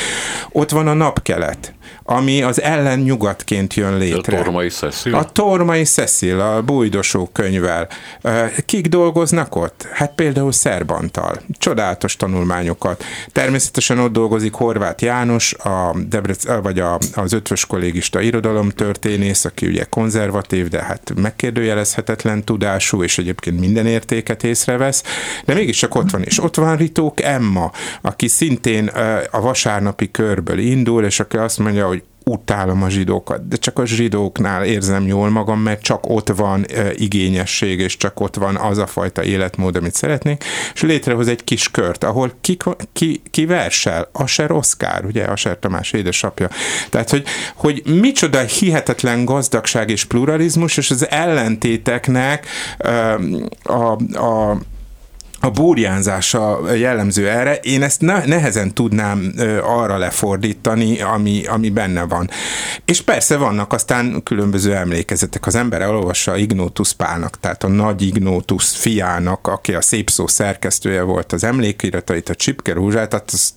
[0.50, 4.38] Ott van a napkelet ami az ellen nyugatként jön létre.
[4.38, 5.14] A Tormai Cecil?
[5.14, 7.88] A Tormai Cecil, a bújdosó könyvvel.
[8.66, 9.86] Kik dolgoznak ott?
[9.92, 11.40] Hát például Szerbantal.
[11.58, 13.04] Csodálatos tanulmányokat.
[13.32, 19.84] Természetesen ott dolgozik Horváth János, a Debrec, vagy a, az ötvös kollégista irodalomtörténész, aki ugye
[19.84, 25.02] konzervatív, de hát megkérdőjelezhetetlen tudású, és egyébként minden értéket észrevesz,
[25.44, 26.22] de mégiscsak ott van.
[26.22, 28.86] És ott van Ritók Emma, aki szintén
[29.30, 33.86] a vasárnapi körből indul, és aki azt mondja, hogy utálom a zsidókat, de csak a
[33.86, 38.78] zsidóknál érzem jól magam, mert csak ott van e, igényesség, és csak ott van az
[38.78, 40.44] a fajta életmód, amit szeretnék,
[40.74, 42.56] és létrehoz egy kis kört, ahol ki,
[42.92, 45.24] ki, ki versel, Aser Oszkár, ugye?
[45.24, 46.48] Aser Tamás édesapja.
[46.90, 52.46] Tehát, hogy, hogy micsoda hihetetlen gazdagság és pluralizmus, és az ellentéteknek
[52.78, 53.18] e,
[53.62, 54.58] a, a
[55.44, 57.54] a búrjánzása jellemző erre.
[57.54, 62.30] Én ezt ne, nehezen tudnám arra lefordítani, ami, ami benne van.
[62.84, 65.46] És persze vannak aztán különböző emlékezetek.
[65.46, 71.02] Az ember elolvassa Ignotus Pálnak, tehát a nagy Ignotus fiának, aki a szép szó szerkesztője
[71.02, 73.54] volt az emlékiratait, a Csipke Rúzsát, tehát azt,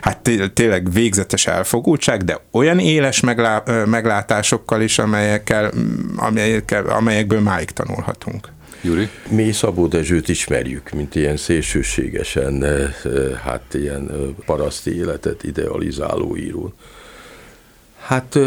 [0.00, 5.70] hát tényleg végzetes elfogultság, de olyan éles meglá, meglátásokkal is, amelyekkel,
[6.16, 8.56] amelyekkel, amelyekből máig tanulhatunk.
[8.82, 9.08] Gyuri?
[9.30, 16.36] Mi Szabó Dezsőt ismerjük, mint ilyen szélsőségesen, eh, eh, hát ilyen eh, paraszti életet idealizáló
[16.36, 16.72] író.
[17.98, 18.38] Hát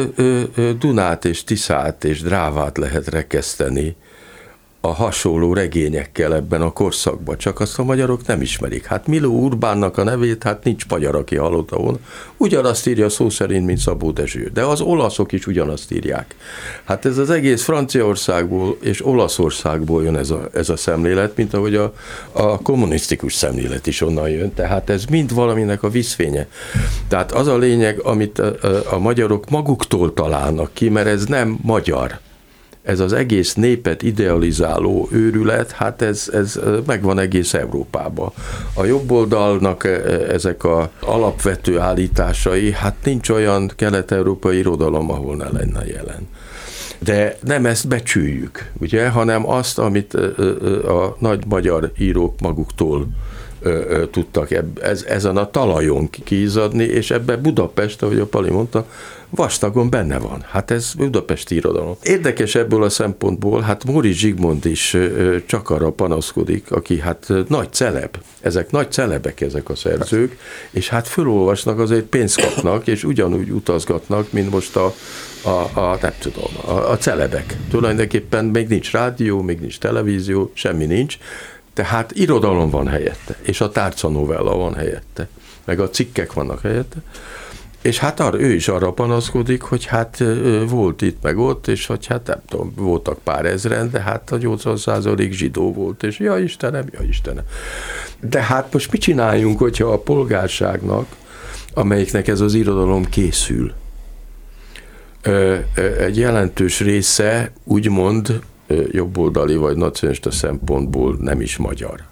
[0.80, 3.96] Dunát és Tiszát és Drávát lehet rekeszteni,
[4.84, 8.86] a hasonló regényekkel ebben a korszakban, csak azt a magyarok nem ismerik.
[8.86, 11.98] Hát Miló Urbánnak a nevét, hát nincs magyar, aki hallotta volna.
[12.38, 16.36] Ugyanazt írja szó szerint, mint Szabó Dezső, de az olaszok is ugyanazt írják.
[16.84, 21.76] Hát ez az egész Franciaországból és Olaszországból jön ez a, ez a szemlélet, mint ahogy
[21.76, 21.94] a,
[22.32, 26.48] a kommunisztikus szemlélet is onnan jön, tehát ez mind valaminek a viszfénye.
[27.08, 31.58] Tehát az a lényeg, amit a, a, a magyarok maguktól találnak ki, mert ez nem
[31.62, 32.20] magyar
[32.84, 38.32] ez az egész népet idealizáló őrület, hát ez, ez megvan egész Európában.
[38.74, 39.84] A jobboldalnak
[40.30, 46.28] ezek a alapvető állításai, hát nincs olyan kelet-európai irodalom, ahol ne lenne jelen.
[47.00, 50.14] De nem ezt becsüljük, ugye, hanem azt, amit
[50.84, 53.08] a nagy magyar írók maguktól
[54.12, 54.50] tudtak
[54.82, 58.86] ez, ezen a talajon kízadni, és ebbe Budapest, ahogy a Pali mondta,
[59.32, 60.46] vastagon benne van.
[60.50, 61.96] Hát ez Budapesti irodalom.
[62.04, 64.98] Érdekes ebből a szempontból, hát Móri Zsigmond is
[65.46, 68.18] csak arra panaszkodik, aki hát nagy celeb.
[68.42, 70.38] Ezek nagy celebek ezek a szerzők,
[70.72, 74.94] és hát fölolvasnak, azért pénzt kapnak, és ugyanúgy utazgatnak, mint most a,
[75.42, 77.56] a, a nem tudom, a, a celebek.
[77.70, 81.18] Tulajdonképpen még nincs rádió, még nincs televízió, semmi nincs,
[81.74, 85.28] tehát irodalom van helyette, és a tárcanovella van helyette,
[85.66, 86.98] meg a cikkek vannak helyette,
[87.82, 90.24] és hát arra, ő is arra panaszkodik, hogy hát
[90.68, 94.38] volt itt meg ott, és hogy hát nem tudom, voltak pár ezren, de hát a
[94.38, 94.78] 80
[95.32, 97.44] zsidó volt, és ja Istenem, ja Istenem.
[98.20, 101.06] De hát most mit csináljunk, hogyha a polgárságnak,
[101.74, 103.74] amelyiknek ez az irodalom készül,
[105.98, 108.40] egy jelentős része úgymond
[108.92, 112.11] jobboldali vagy nacionalista szempontból nem is magyar.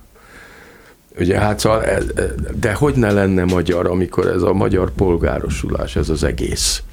[1.20, 2.06] Ugye hát szóval, ez,
[2.60, 6.84] de hogy ne lenne magyar, amikor ez a magyar polgárosulás, ez az egész.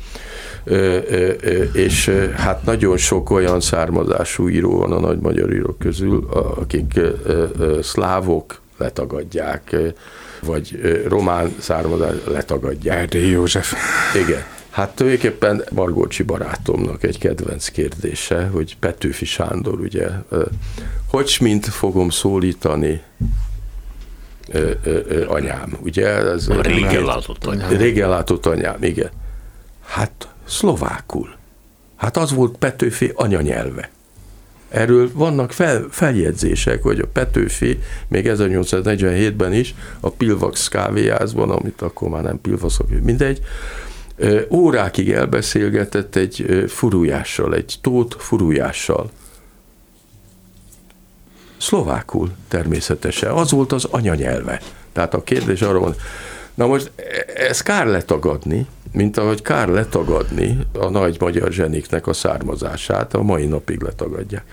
[0.64, 5.78] Ö, ö, ö, és hát nagyon sok olyan származású író van a nagy magyar írók
[5.78, 6.28] közül,
[6.60, 7.00] akik
[7.82, 9.76] szlávok letagadják,
[10.42, 12.96] vagy román származás letagadják.
[12.96, 13.74] Erdély József.
[14.26, 14.42] Igen.
[14.70, 20.08] Hát tulajdonképpen Margócsi barátomnak egy kedvenc kérdése, hogy Petőfi Sándor, ugye,
[21.10, 23.02] hogy mint fogom szólítani
[24.48, 26.08] ö, ö, ö, anyám, ugye?
[26.08, 27.68] Ez régen látott anyám.
[27.76, 29.10] Régen látott anyám, igen.
[29.86, 31.34] Hát szlovákul.
[31.96, 33.90] Hát az volt Petőfi anyanyelve.
[34.68, 37.78] Erről vannak fel, feljegyzések, hogy a Petőfi
[38.08, 43.40] még 1847-ben is a Pilvax kávéházban, amit akkor már nem Pilvaxok, mindegy,
[44.50, 49.10] órákig elbeszélgetett egy furújással, egy tót furújással.
[51.58, 53.30] Szlovákul természetesen.
[53.30, 54.60] Az volt az anyanyelve.
[54.92, 55.94] Tehát a kérdés arra van,
[56.54, 56.90] na most
[57.34, 63.46] ez kár letagadni, mint ahogy kár letagadni a nagy magyar zseniknek a származását, a mai
[63.46, 64.44] napig letagadják.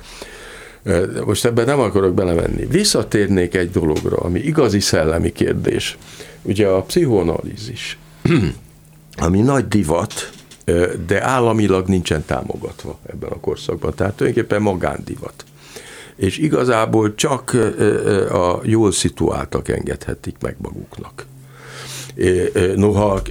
[1.26, 2.66] Most ebben nem akarok belemenni.
[2.66, 5.98] Visszatérnék egy dologra, ami igazi szellemi kérdés.
[6.42, 7.98] Ugye a pszichoanalízis
[9.26, 10.30] ami nagy divat,
[11.08, 13.94] de államilag nincsen támogatva ebben a korszakban.
[13.96, 15.46] Tehát tulajdonképpen magándivat.
[16.16, 17.52] És igazából csak
[18.32, 21.26] a jól szituáltak engedhetik meg maguknak.
[22.76, 23.22] Noha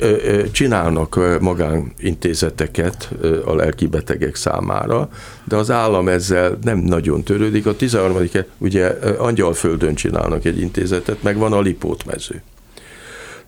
[0.52, 3.10] csinálnak magánintézeteket
[3.44, 5.08] a lelki betegek számára,
[5.44, 7.66] de az állam ezzel nem nagyon törődik.
[7.66, 8.28] A 13.
[8.58, 8.86] ugye
[9.18, 12.42] Angyalföldön csinálnak egy intézetet, meg van a Lipótmező.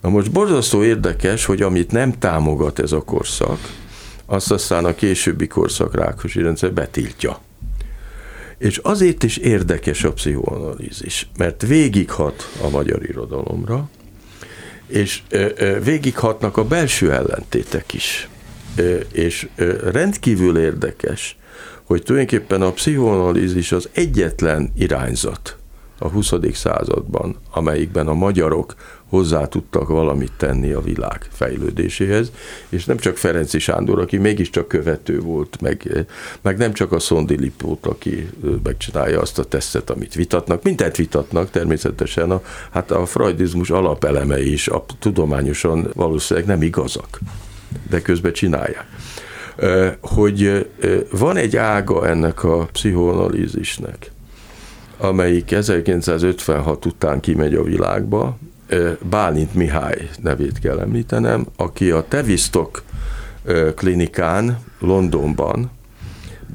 [0.01, 3.59] Na most borzasztó érdekes, hogy amit nem támogat ez a korszak,
[4.27, 7.39] azt aztán a későbbi korszak Rákosi rendszer betiltja.
[8.65, 13.89] És azért is érdekes a pszichoanalízis, mert végighat a magyar irodalomra,
[14.87, 15.23] és
[15.83, 18.29] végighatnak a belső ellentétek is.
[19.13, 19.49] És
[19.91, 21.37] rendkívül érdekes,
[21.85, 25.57] hogy tulajdonképpen a pszichoanalízis az egyetlen irányzat,
[25.99, 26.33] a 20.
[26.53, 28.75] században, amelyikben a magyarok
[29.15, 32.33] hozzá tudtak valamit tenni a világ fejlődéséhez,
[32.69, 36.07] és nem csak Ferenci Sándor, aki mégiscsak követő volt, meg,
[36.43, 38.29] meg nem csak a Szondi Lipót, aki
[38.63, 44.69] megcsinálja azt a tesztet, amit vitatnak, mindent vitatnak természetesen, a, hát a freudizmus alapelemei is
[44.69, 47.19] a, tudományosan valószínűleg nem igazak,
[47.91, 48.87] de közben csinálják.
[50.01, 50.69] Hogy
[51.11, 54.11] van egy ága ennek a pszichoanalízisnek,
[54.99, 58.39] amelyik 1956 után kimegy a világba,
[59.11, 62.83] Bálint Mihály nevét kell említenem, aki a Tevistok
[63.75, 65.71] klinikán Londonban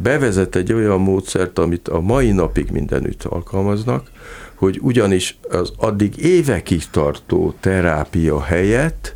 [0.01, 4.11] bevezet egy olyan módszert, amit a mai napig mindenütt alkalmaznak,
[4.55, 9.15] hogy ugyanis az addig évekig tartó terápia helyett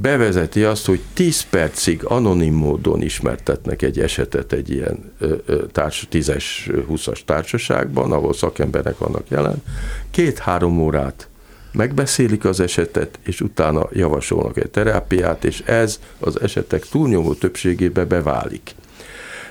[0.00, 5.12] bevezeti azt, hogy 10 percig anonim módon ismertetnek egy esetet egy ilyen
[5.72, 6.44] társ, 10-es,
[6.90, 9.62] 20-as társaságban, ahol szakemberek vannak jelen,
[10.10, 11.27] két-három órát
[11.72, 18.74] megbeszélik az esetet, és utána javasolnak egy terápiát, és ez az esetek túlnyomó többségébe beválik.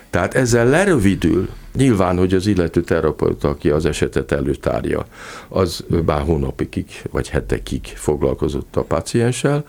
[0.10, 5.06] Tehát ezzel lerövidül, nyilván, hogy az illető terapeuta, aki az esetet előtárja,
[5.48, 9.66] az bár hónapig vagy hetekig foglalkozott a pacienssel,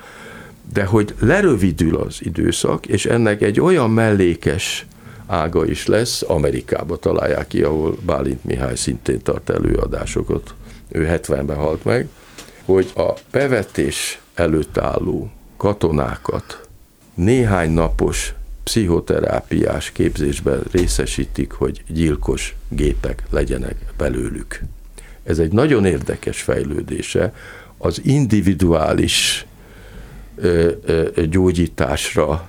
[0.73, 4.87] de hogy lerövidül az időszak, és ennek egy olyan mellékes
[5.27, 10.55] ága is lesz, Amerikába találják ki, ahol Bálint Mihály szintén tart előadásokat,
[10.89, 12.09] ő 70-ben halt meg,
[12.69, 16.69] hogy a bevetés előtt álló katonákat
[17.15, 24.61] néhány napos pszichoterápiás képzésben részesítik, hogy gyilkos gépek legyenek belőlük.
[25.25, 27.35] Ez egy nagyon érdekes fejlődése
[27.79, 29.47] az individuális
[30.37, 32.49] ö, ö, gyógyításra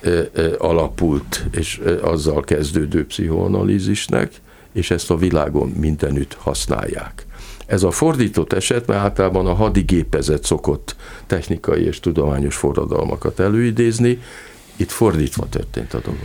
[0.00, 4.32] ö, alapult és azzal kezdődő pszichoanalízisnek,
[4.72, 7.26] és ezt a világon mindenütt használják.
[7.72, 10.96] Ez a fordított eset, mert általában a hadigépezet szokott
[11.26, 14.22] technikai és tudományos forradalmakat előidézni,
[14.76, 16.20] itt fordítva történt a dolog.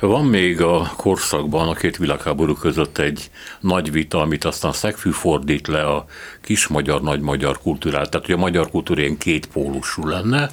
[0.00, 3.30] Van még a korszakban a két világháború között egy
[3.60, 6.04] nagy vita, amit aztán Szegfű fordít le a
[6.40, 8.10] kis magyar, nagy magyar kultúrát.
[8.10, 10.50] Tehát, hogy a magyar kultúra ilyen két pólusú lenne.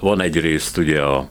[0.00, 1.28] Van egyrészt ugye a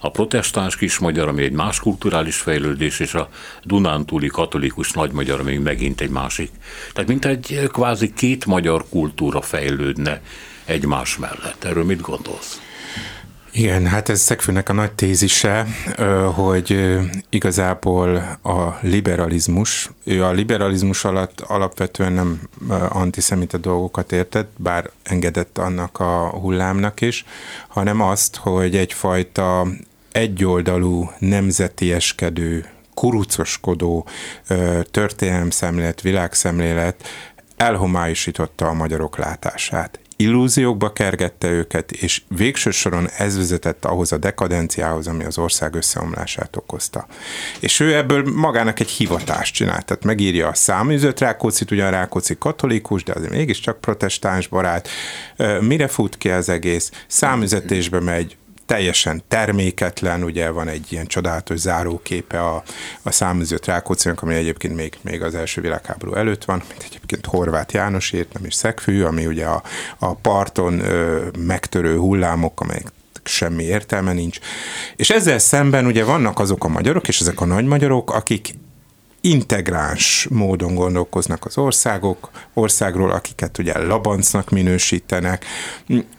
[0.00, 3.28] a protestáns kismagyar, ami egy más kulturális fejlődés, és a
[3.62, 6.50] Dunántúli katolikus nagymagyar, ami megint egy másik.
[6.92, 10.20] Tehát mint egy kvázi két magyar kultúra fejlődne
[10.64, 11.64] egymás mellett.
[11.64, 12.60] Erről mit gondolsz?
[13.56, 15.66] Igen, hát ez Szegfőnek a nagy tézise,
[16.34, 16.98] hogy
[17.28, 22.40] igazából a liberalizmus, ő a liberalizmus alatt alapvetően nem
[22.88, 27.24] antiszemita dolgokat értett, bár engedett annak a hullámnak is,
[27.68, 29.66] hanem azt, hogy egyfajta
[30.12, 34.06] egyoldalú, nemzetieskedő, kurucoskodó
[34.90, 37.08] történelemszemlélet, világszemlélet
[37.56, 45.06] elhomályosította a magyarok látását illúziókba kergette őket, és végső soron ez vezetett ahhoz a dekadenciához,
[45.06, 47.06] ami az ország összeomlását okozta.
[47.60, 53.02] És ő ebből magának egy hivatást csinált, tehát megírja a száműzött Rákóczit, ugyan Rákóczi katolikus,
[53.02, 54.88] de azért mégiscsak protestáns barát.
[55.60, 56.90] Mire fut ki az egész?
[57.06, 58.36] Számüzetésbe megy,
[58.66, 62.62] teljesen terméketlen, ugye van egy ilyen csodálatos záróképe a,
[63.02, 67.74] a száműzött Rákóczinak, ami egyébként még, még az első világháború előtt van, mint egyébként Horváth
[67.74, 69.62] János írt, nem is szegfű, ami ugye a,
[69.98, 72.92] a parton ö, megtörő hullámok, amelyek
[73.24, 74.38] semmi értelme nincs.
[74.96, 78.54] És ezzel szemben ugye vannak azok a magyarok, és ezek a nagy magyarok, akik
[79.26, 85.44] integráns módon gondolkoznak az országok, országról, akiket ugye labancnak minősítenek.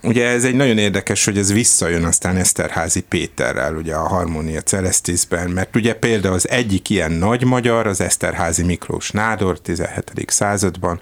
[0.01, 5.49] Ugye ez egy nagyon érdekes, hogy ez visszajön aztán Eszterházi Péterrel, ugye a Harmonia Celestisben,
[5.49, 10.26] mert ugye például az egyik ilyen nagy magyar, az Eszterházi Miklós Nádor 17.
[10.28, 10.99] században,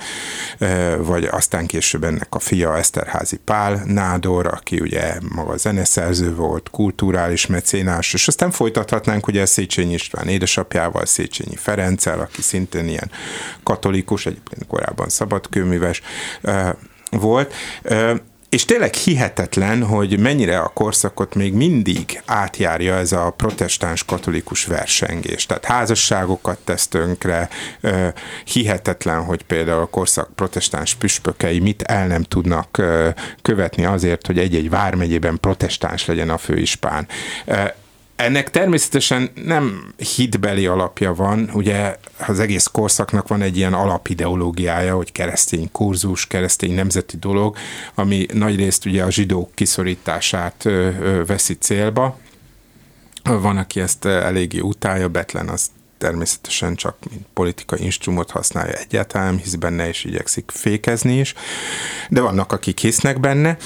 [0.98, 7.46] vagy aztán később ennek a fia Eszterházi Pál Nádor, aki ugye maga zeneszerző volt, kulturális
[7.46, 13.12] mecénás, és aztán folytathatnánk ugye Széchenyi István édesapjával, Széchenyi Ferenc, Ferenccel, aki szintén ilyen
[13.64, 16.02] katolikus, egyébként korábban szabadkőműves
[17.10, 17.54] volt,
[18.50, 25.46] és tényleg hihetetlen, hogy mennyire a korszakot még mindig átjárja ez a protestáns katolikus versengés.
[25.46, 27.50] Tehát házasságokat tesz tönkre,
[28.46, 32.82] hihetetlen, hogy például a korszak protestáns püspökei mit el nem tudnak
[33.42, 37.08] követni azért, hogy egy-egy vármegyében protestáns legyen a főispán.
[38.16, 41.98] Ennek természetesen nem hitbeli alapja van, ugye
[42.28, 47.58] az egész korszaknak van egy ilyen alapideológiája, hogy keresztény kurzus, keresztény nemzeti dolog,
[47.96, 50.64] ami nagyrészt ugye a zsidók kiszorítását
[51.26, 52.20] veszi célba.
[53.24, 59.56] Van, aki ezt eléggé utálja, Betlen az természetesen csak mint politikai instrumot használja egyáltalán, hisz
[59.56, 61.34] benne és igyekszik fékezni is,
[62.10, 63.58] de vannak, akik hisznek benne,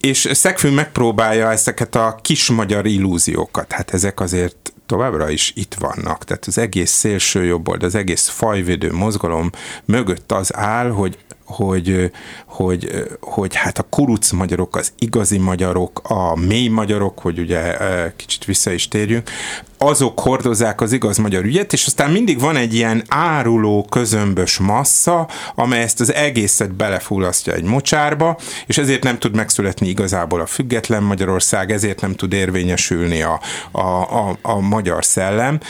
[0.00, 6.24] és Szegfű megpróbálja ezeket a kis magyar illúziókat, hát ezek azért továbbra is itt vannak.
[6.24, 9.50] Tehát az egész szélső jobbold, az egész fajvédő mozgalom
[9.84, 11.18] mögött az áll, hogy
[11.48, 12.10] hogy,
[12.46, 12.90] hogy,
[13.20, 17.76] hogy hát a kuruc magyarok, az igazi magyarok, a mély magyarok, hogy ugye
[18.16, 19.30] kicsit vissza is térjünk,
[19.78, 25.28] azok hordozzák az igaz magyar ügyet, és aztán mindig van egy ilyen áruló, közömbös massza,
[25.54, 31.02] amely ezt az egészet belefullasztja egy mocsárba, és ezért nem tud megszületni igazából a független
[31.02, 33.40] Magyarország, ezért nem tud érvényesülni a,
[33.70, 35.60] a, a, a magyar szellem.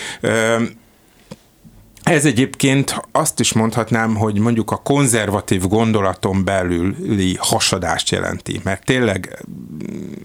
[2.08, 9.44] Ez egyébként azt is mondhatnám, hogy mondjuk a konzervatív gondolaton belüli hasadást jelenti, mert tényleg,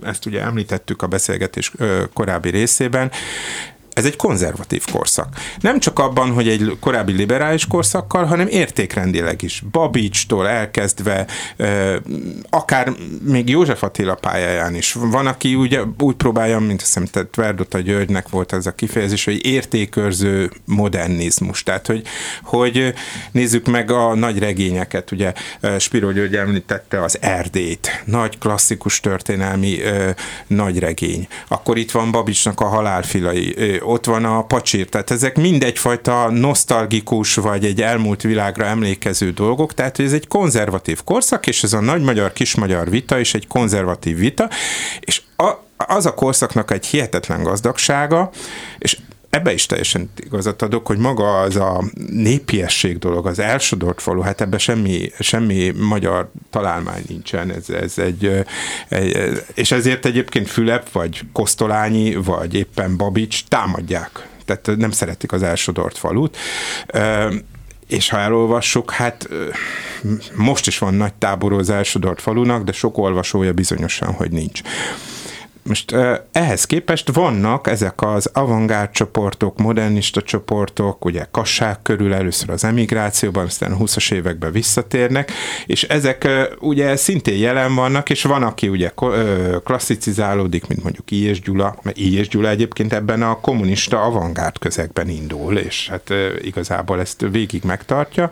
[0.04, 1.72] ezt ugye említettük a beszélgetés
[2.14, 3.12] korábbi részében,
[3.94, 5.28] ez egy konzervatív korszak.
[5.60, 9.64] Nem csak abban, hogy egy korábbi liberális korszakkal, hanem értékrendileg is.
[9.72, 11.28] Babicstól elkezdve,
[12.50, 14.94] akár még József Attila pályáján is.
[14.94, 19.46] Van, aki ugye úgy próbálja, mint azt hiszem, Tverdota Györgynek volt ez a kifejezés, hogy
[19.46, 21.64] értékörző modernizmus.
[21.64, 22.04] Tehát, hogy,
[22.44, 22.94] hogy
[23.32, 25.34] nézzük meg a nagy regényeket, ugye
[25.80, 29.78] Spiro György említette az Erdét, nagy klasszikus történelmi
[30.48, 31.28] nagy regény.
[31.48, 37.66] Akkor itt van Babicsnak a halálfilai, ott van a pacsír, tehát ezek mindegyfajta nosztalgikus, vagy
[37.66, 42.34] egy elmúlt világra emlékező dolgok, tehát ez egy konzervatív korszak, és ez a nagy magyar,
[42.34, 44.50] kis magyar vita is egy konzervatív vita,
[45.00, 48.30] és a, az a korszaknak egy hihetetlen gazdagsága,
[48.78, 48.98] és
[49.34, 54.42] ebbe is teljesen igazat adok, hogy maga az a népiesség dolog, az elsodort falu, hát
[54.42, 58.46] ebbe semmi, semmi magyar találmány nincsen, ez, ez egy,
[58.90, 59.18] egy,
[59.54, 65.98] és ezért egyébként Fülep, vagy Kosztolányi, vagy éppen Babics támadják, tehát nem szeretik az elsodort
[65.98, 66.38] falut,
[67.88, 69.30] és ha elolvassuk, hát
[70.36, 74.62] most is van nagy táboró az elsodort falunak, de sok olvasója bizonyosan, hogy nincs.
[75.64, 75.96] Most
[76.32, 83.46] ehhez képest vannak ezek az avantgárd csoportok, modernista csoportok, ugye Kassák körül először az emigrációban,
[83.46, 85.32] aztán a 20-as években visszatérnek,
[85.66, 86.28] és ezek
[86.60, 88.92] ugye szintén jelen vannak, és van, aki ugye
[89.64, 91.24] klasszicizálódik, mint mondjuk I.
[91.24, 92.18] és Gyula, mert I.
[92.18, 98.32] és Gyula egyébként ebben a kommunista avantgárd közegben indul, és hát igazából ezt végig megtartja.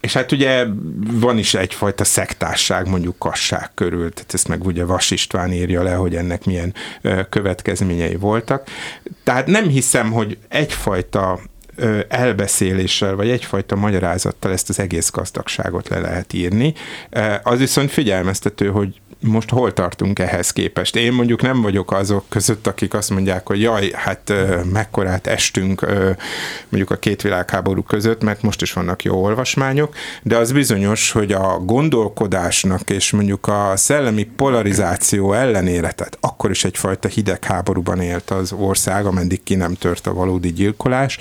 [0.00, 0.64] És hát ugye
[1.12, 5.94] van is egyfajta szektásság mondjuk kasság körül, tehát ezt meg ugye Vas István írja le,
[5.94, 6.74] hogy ennek milyen
[7.28, 8.68] következményei voltak.
[9.24, 11.40] Tehát nem hiszem, hogy egyfajta
[12.08, 16.74] elbeszéléssel, vagy egyfajta magyarázattal ezt az egész gazdagságot le lehet írni.
[17.42, 20.96] Az viszont figyelmeztető, hogy most hol tartunk ehhez képest?
[20.96, 24.32] Én mondjuk nem vagyok azok között, akik azt mondják, hogy jaj, hát
[24.72, 25.86] mekkorát estünk
[26.68, 31.32] mondjuk a két világháború között, mert most is vannak jó olvasmányok, de az bizonyos, hogy
[31.32, 38.52] a gondolkodásnak és mondjuk a szellemi polarizáció ellenére, tehát akkor is egyfajta hidegháborúban élt az
[38.52, 41.18] ország, ameddig ki nem tört a valódi gyilkolás,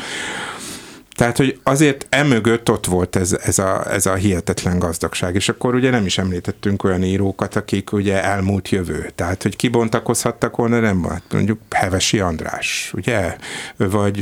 [1.17, 5.75] tehát, hogy azért emögött ott volt ez, ez, a, ez a hihetetlen gazdagság, és akkor
[5.75, 9.11] ugye nem is említettünk olyan írókat, akik ugye elmúlt jövő.
[9.15, 11.23] Tehát, hogy kibontakozhattak volna, nem volt.
[11.31, 13.35] Mondjuk Hevesi András, ugye?
[13.77, 14.17] Vagy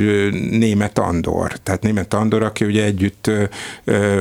[0.49, 1.51] Német Andor.
[1.57, 3.31] Tehát Német Andor, aki ugye együtt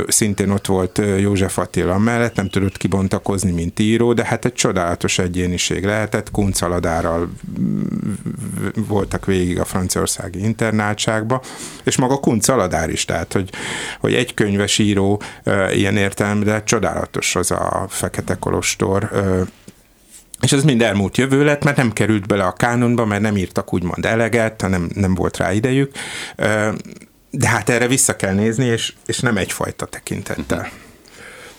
[0.07, 5.19] szintén ott volt József Attila mellett, nem tudott kibontakozni, mint író, de hát egy csodálatos
[5.19, 6.31] egyéniség lehetett.
[6.31, 7.31] Kuncaladárral
[8.75, 11.43] voltak végig a franciaországi internátságba,
[11.85, 13.51] és maga Kuncaladár Haladár is, tehát hogy,
[14.01, 15.23] hogy egy könyves író
[15.71, 19.11] ilyen értelme, de csodálatos az a Fekete Kolostor,
[20.41, 23.73] és ez mind elmúlt jövő lett, mert nem került bele a kánonba, mert nem írtak
[23.73, 25.93] úgymond eleget, hanem nem volt rá idejük.
[27.31, 30.69] De hát erre vissza kell nézni, és, és nem egyfajta tekintettel.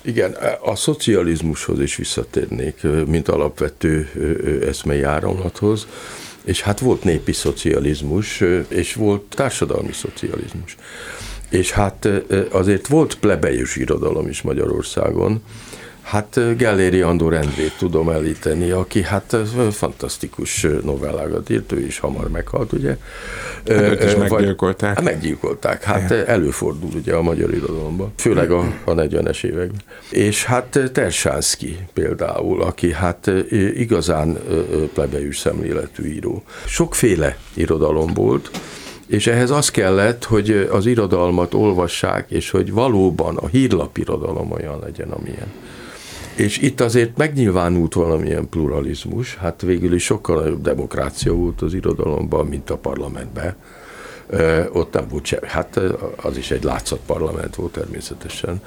[0.01, 4.09] Igen, a szocializmushoz is visszatérnék, mint alapvető
[4.67, 5.87] eszmei áramlathoz.
[6.45, 10.75] És hát volt népi szocializmus, és volt társadalmi szocializmus.
[11.49, 12.07] És hát
[12.51, 15.41] azért volt plebejus irodalom is Magyarországon,
[16.05, 19.37] Hát Gelléri Andor Endrét tudom elíteni, aki hát
[19.71, 22.97] fantasztikus novellákat írt, ő is hamar meghalt, ugye?
[23.67, 24.95] Hát őt is meggyilkolták.
[24.95, 26.25] Hát meggyilkolták, hát ja.
[26.25, 29.81] előfordul ugye a magyar irodalomban, főleg a, a 40-es években.
[30.09, 33.31] És hát Tersánszki például, aki hát
[33.73, 34.37] igazán
[34.93, 36.43] plebejus szemléletű író.
[36.65, 38.49] Sokféle irodalom volt,
[39.07, 45.09] és ehhez az kellett, hogy az irodalmat olvassák, és hogy valóban a hírlapirodalom olyan legyen,
[45.09, 45.51] amilyen.
[46.35, 52.45] És itt azért megnyilvánult valamilyen pluralizmus, hát végül is sokkal nagyobb demokrácia volt az irodalomban,
[52.45, 53.55] mint a parlamentben.
[54.71, 55.47] ott nem volt semmi.
[55.47, 55.79] Hát
[56.15, 58.61] az is egy látszat parlament volt természetesen.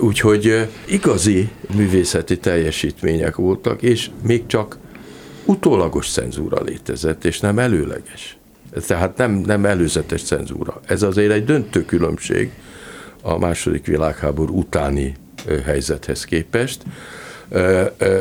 [0.00, 4.78] Úgyhogy igazi művészeti teljesítmények voltak, és még csak
[5.44, 8.36] utólagos cenzúra létezett, és nem előleges.
[8.86, 10.80] Tehát nem, nem előzetes cenzúra.
[10.86, 12.50] Ez azért egy döntő különbség
[13.22, 15.14] a második világháború utáni
[15.64, 16.82] helyzethez képest,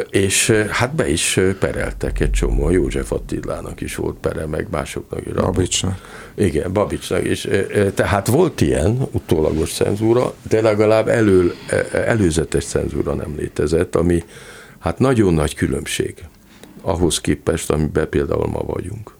[0.09, 5.33] és hát be is pereltek egy csomó, József Attilának is volt pere, meg másoknak is.
[5.33, 6.29] Babicsnak.
[6.35, 7.47] Igen, Babicsnak is.
[7.93, 11.53] Tehát volt ilyen utólagos cenzúra, de legalább elő,
[11.91, 14.23] előzetes cenzúra nem létezett, ami
[14.79, 16.15] hát nagyon nagy különbség
[16.81, 19.19] ahhoz képest, amiben például ma vagyunk.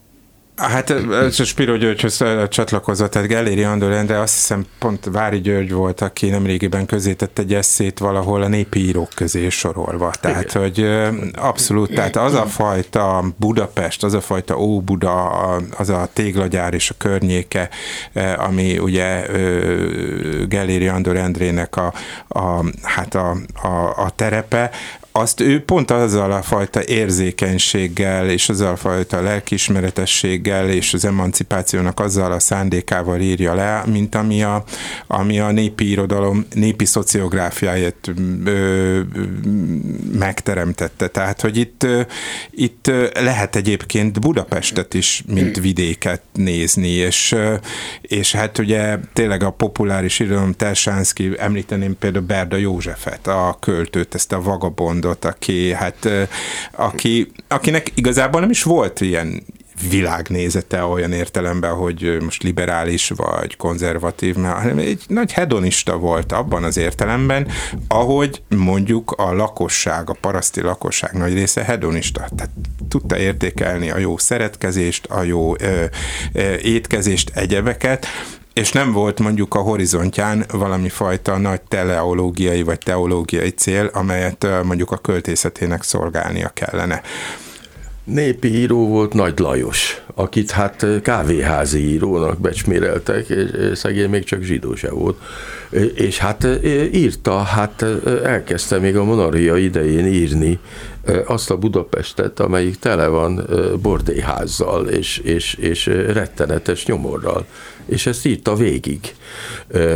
[0.62, 5.72] Hát ez a Spiro Györgyhöz csatlakozott, tehát Gelléri Andor Endre, azt hiszem pont Vári György
[5.72, 10.12] volt, aki nemrégiben közétett egy eszét valahol a népi írók közé sorolva.
[10.22, 10.62] Tehát, Igen.
[10.62, 10.86] hogy
[11.36, 15.30] abszolút, tehát az a fajta Budapest, az a fajta Óbuda,
[15.78, 17.70] az a téglagyár és a környéke,
[18.38, 19.26] ami ugye
[20.48, 21.94] Gelléri Andor Endrének a,
[22.28, 24.72] a, hát a, a, a terepe,
[25.12, 32.00] azt ő pont azzal a fajta érzékenységgel, és azzal a fajta lelkismeretességgel, és az emancipációnak
[32.00, 34.64] azzal a szándékával írja le, mint ami a,
[35.08, 38.12] ami a népi irodalom, népi szociográfiáját
[38.46, 39.00] ö,
[40.14, 41.08] megteremtette.
[41.08, 41.88] Tehát, hogy itt,
[42.52, 47.36] itt lehet egyébként Budapestet is, mint vidéket nézni, és,
[48.02, 54.32] és hát ugye tényleg a populáris irodalom Tersánszki, említeném például Berda Józsefet, a költőt, ezt
[54.32, 56.10] a vagabond mondott, aki, hát,
[56.72, 59.44] aki, akinek igazából nem is volt ilyen
[59.90, 66.78] világnézete olyan értelemben, hogy most liberális vagy konzervatív, hanem egy nagy hedonista volt abban az
[66.78, 67.48] értelemben,
[67.88, 72.28] ahogy mondjuk a lakosság, a paraszti lakosság nagy része hedonista.
[72.36, 72.52] Tehát
[72.90, 75.86] tudta értékelni a jó szeretkezést, a jó ö,
[76.34, 78.08] ö, étkezést, egyebeket,
[78.62, 84.92] és nem volt mondjuk a horizontján valami fajta nagy teleológiai vagy teológiai cél, amelyet mondjuk
[84.92, 87.02] a költészetének szolgálnia kellene.
[88.14, 94.76] Népi író volt Nagy Lajos, akit hát kávéházi írónak becsméreltek, és szegény még csak zsidó
[94.76, 95.20] se volt.
[95.94, 96.48] És hát
[96.92, 97.86] írta, hát
[98.24, 100.60] elkezdte még a monarchia idején írni
[101.26, 103.48] azt a Budapestet, amelyik tele van
[103.82, 107.46] bordélyházzal és, és, és rettenetes nyomorral.
[107.86, 109.00] És ezt írta végig.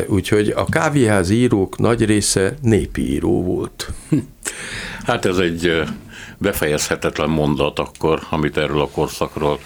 [0.08, 3.92] Úgyhogy a kávéház írók nagy része népi író volt.
[5.06, 5.84] Hát ez egy
[6.38, 9.60] befejezhetetlen mondat akkor, amit erről a korszakról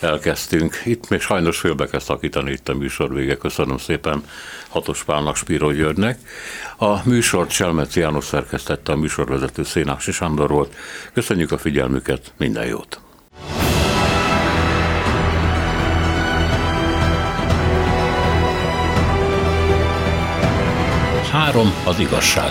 [0.00, 0.80] elkezdtünk.
[0.84, 3.36] Itt még sajnos félbe kell szakítani itt a műsor vége.
[3.36, 4.24] Köszönöm szépen
[4.68, 6.18] Hatos Pálnak, Spiro Györgynek.
[6.76, 10.74] A műsort Selmeci János szerkesztette, a műsorvezető Szénási Sándor volt.
[11.12, 13.00] Köszönjük a figyelmüket, minden jót!
[21.32, 22.50] Három az igazság.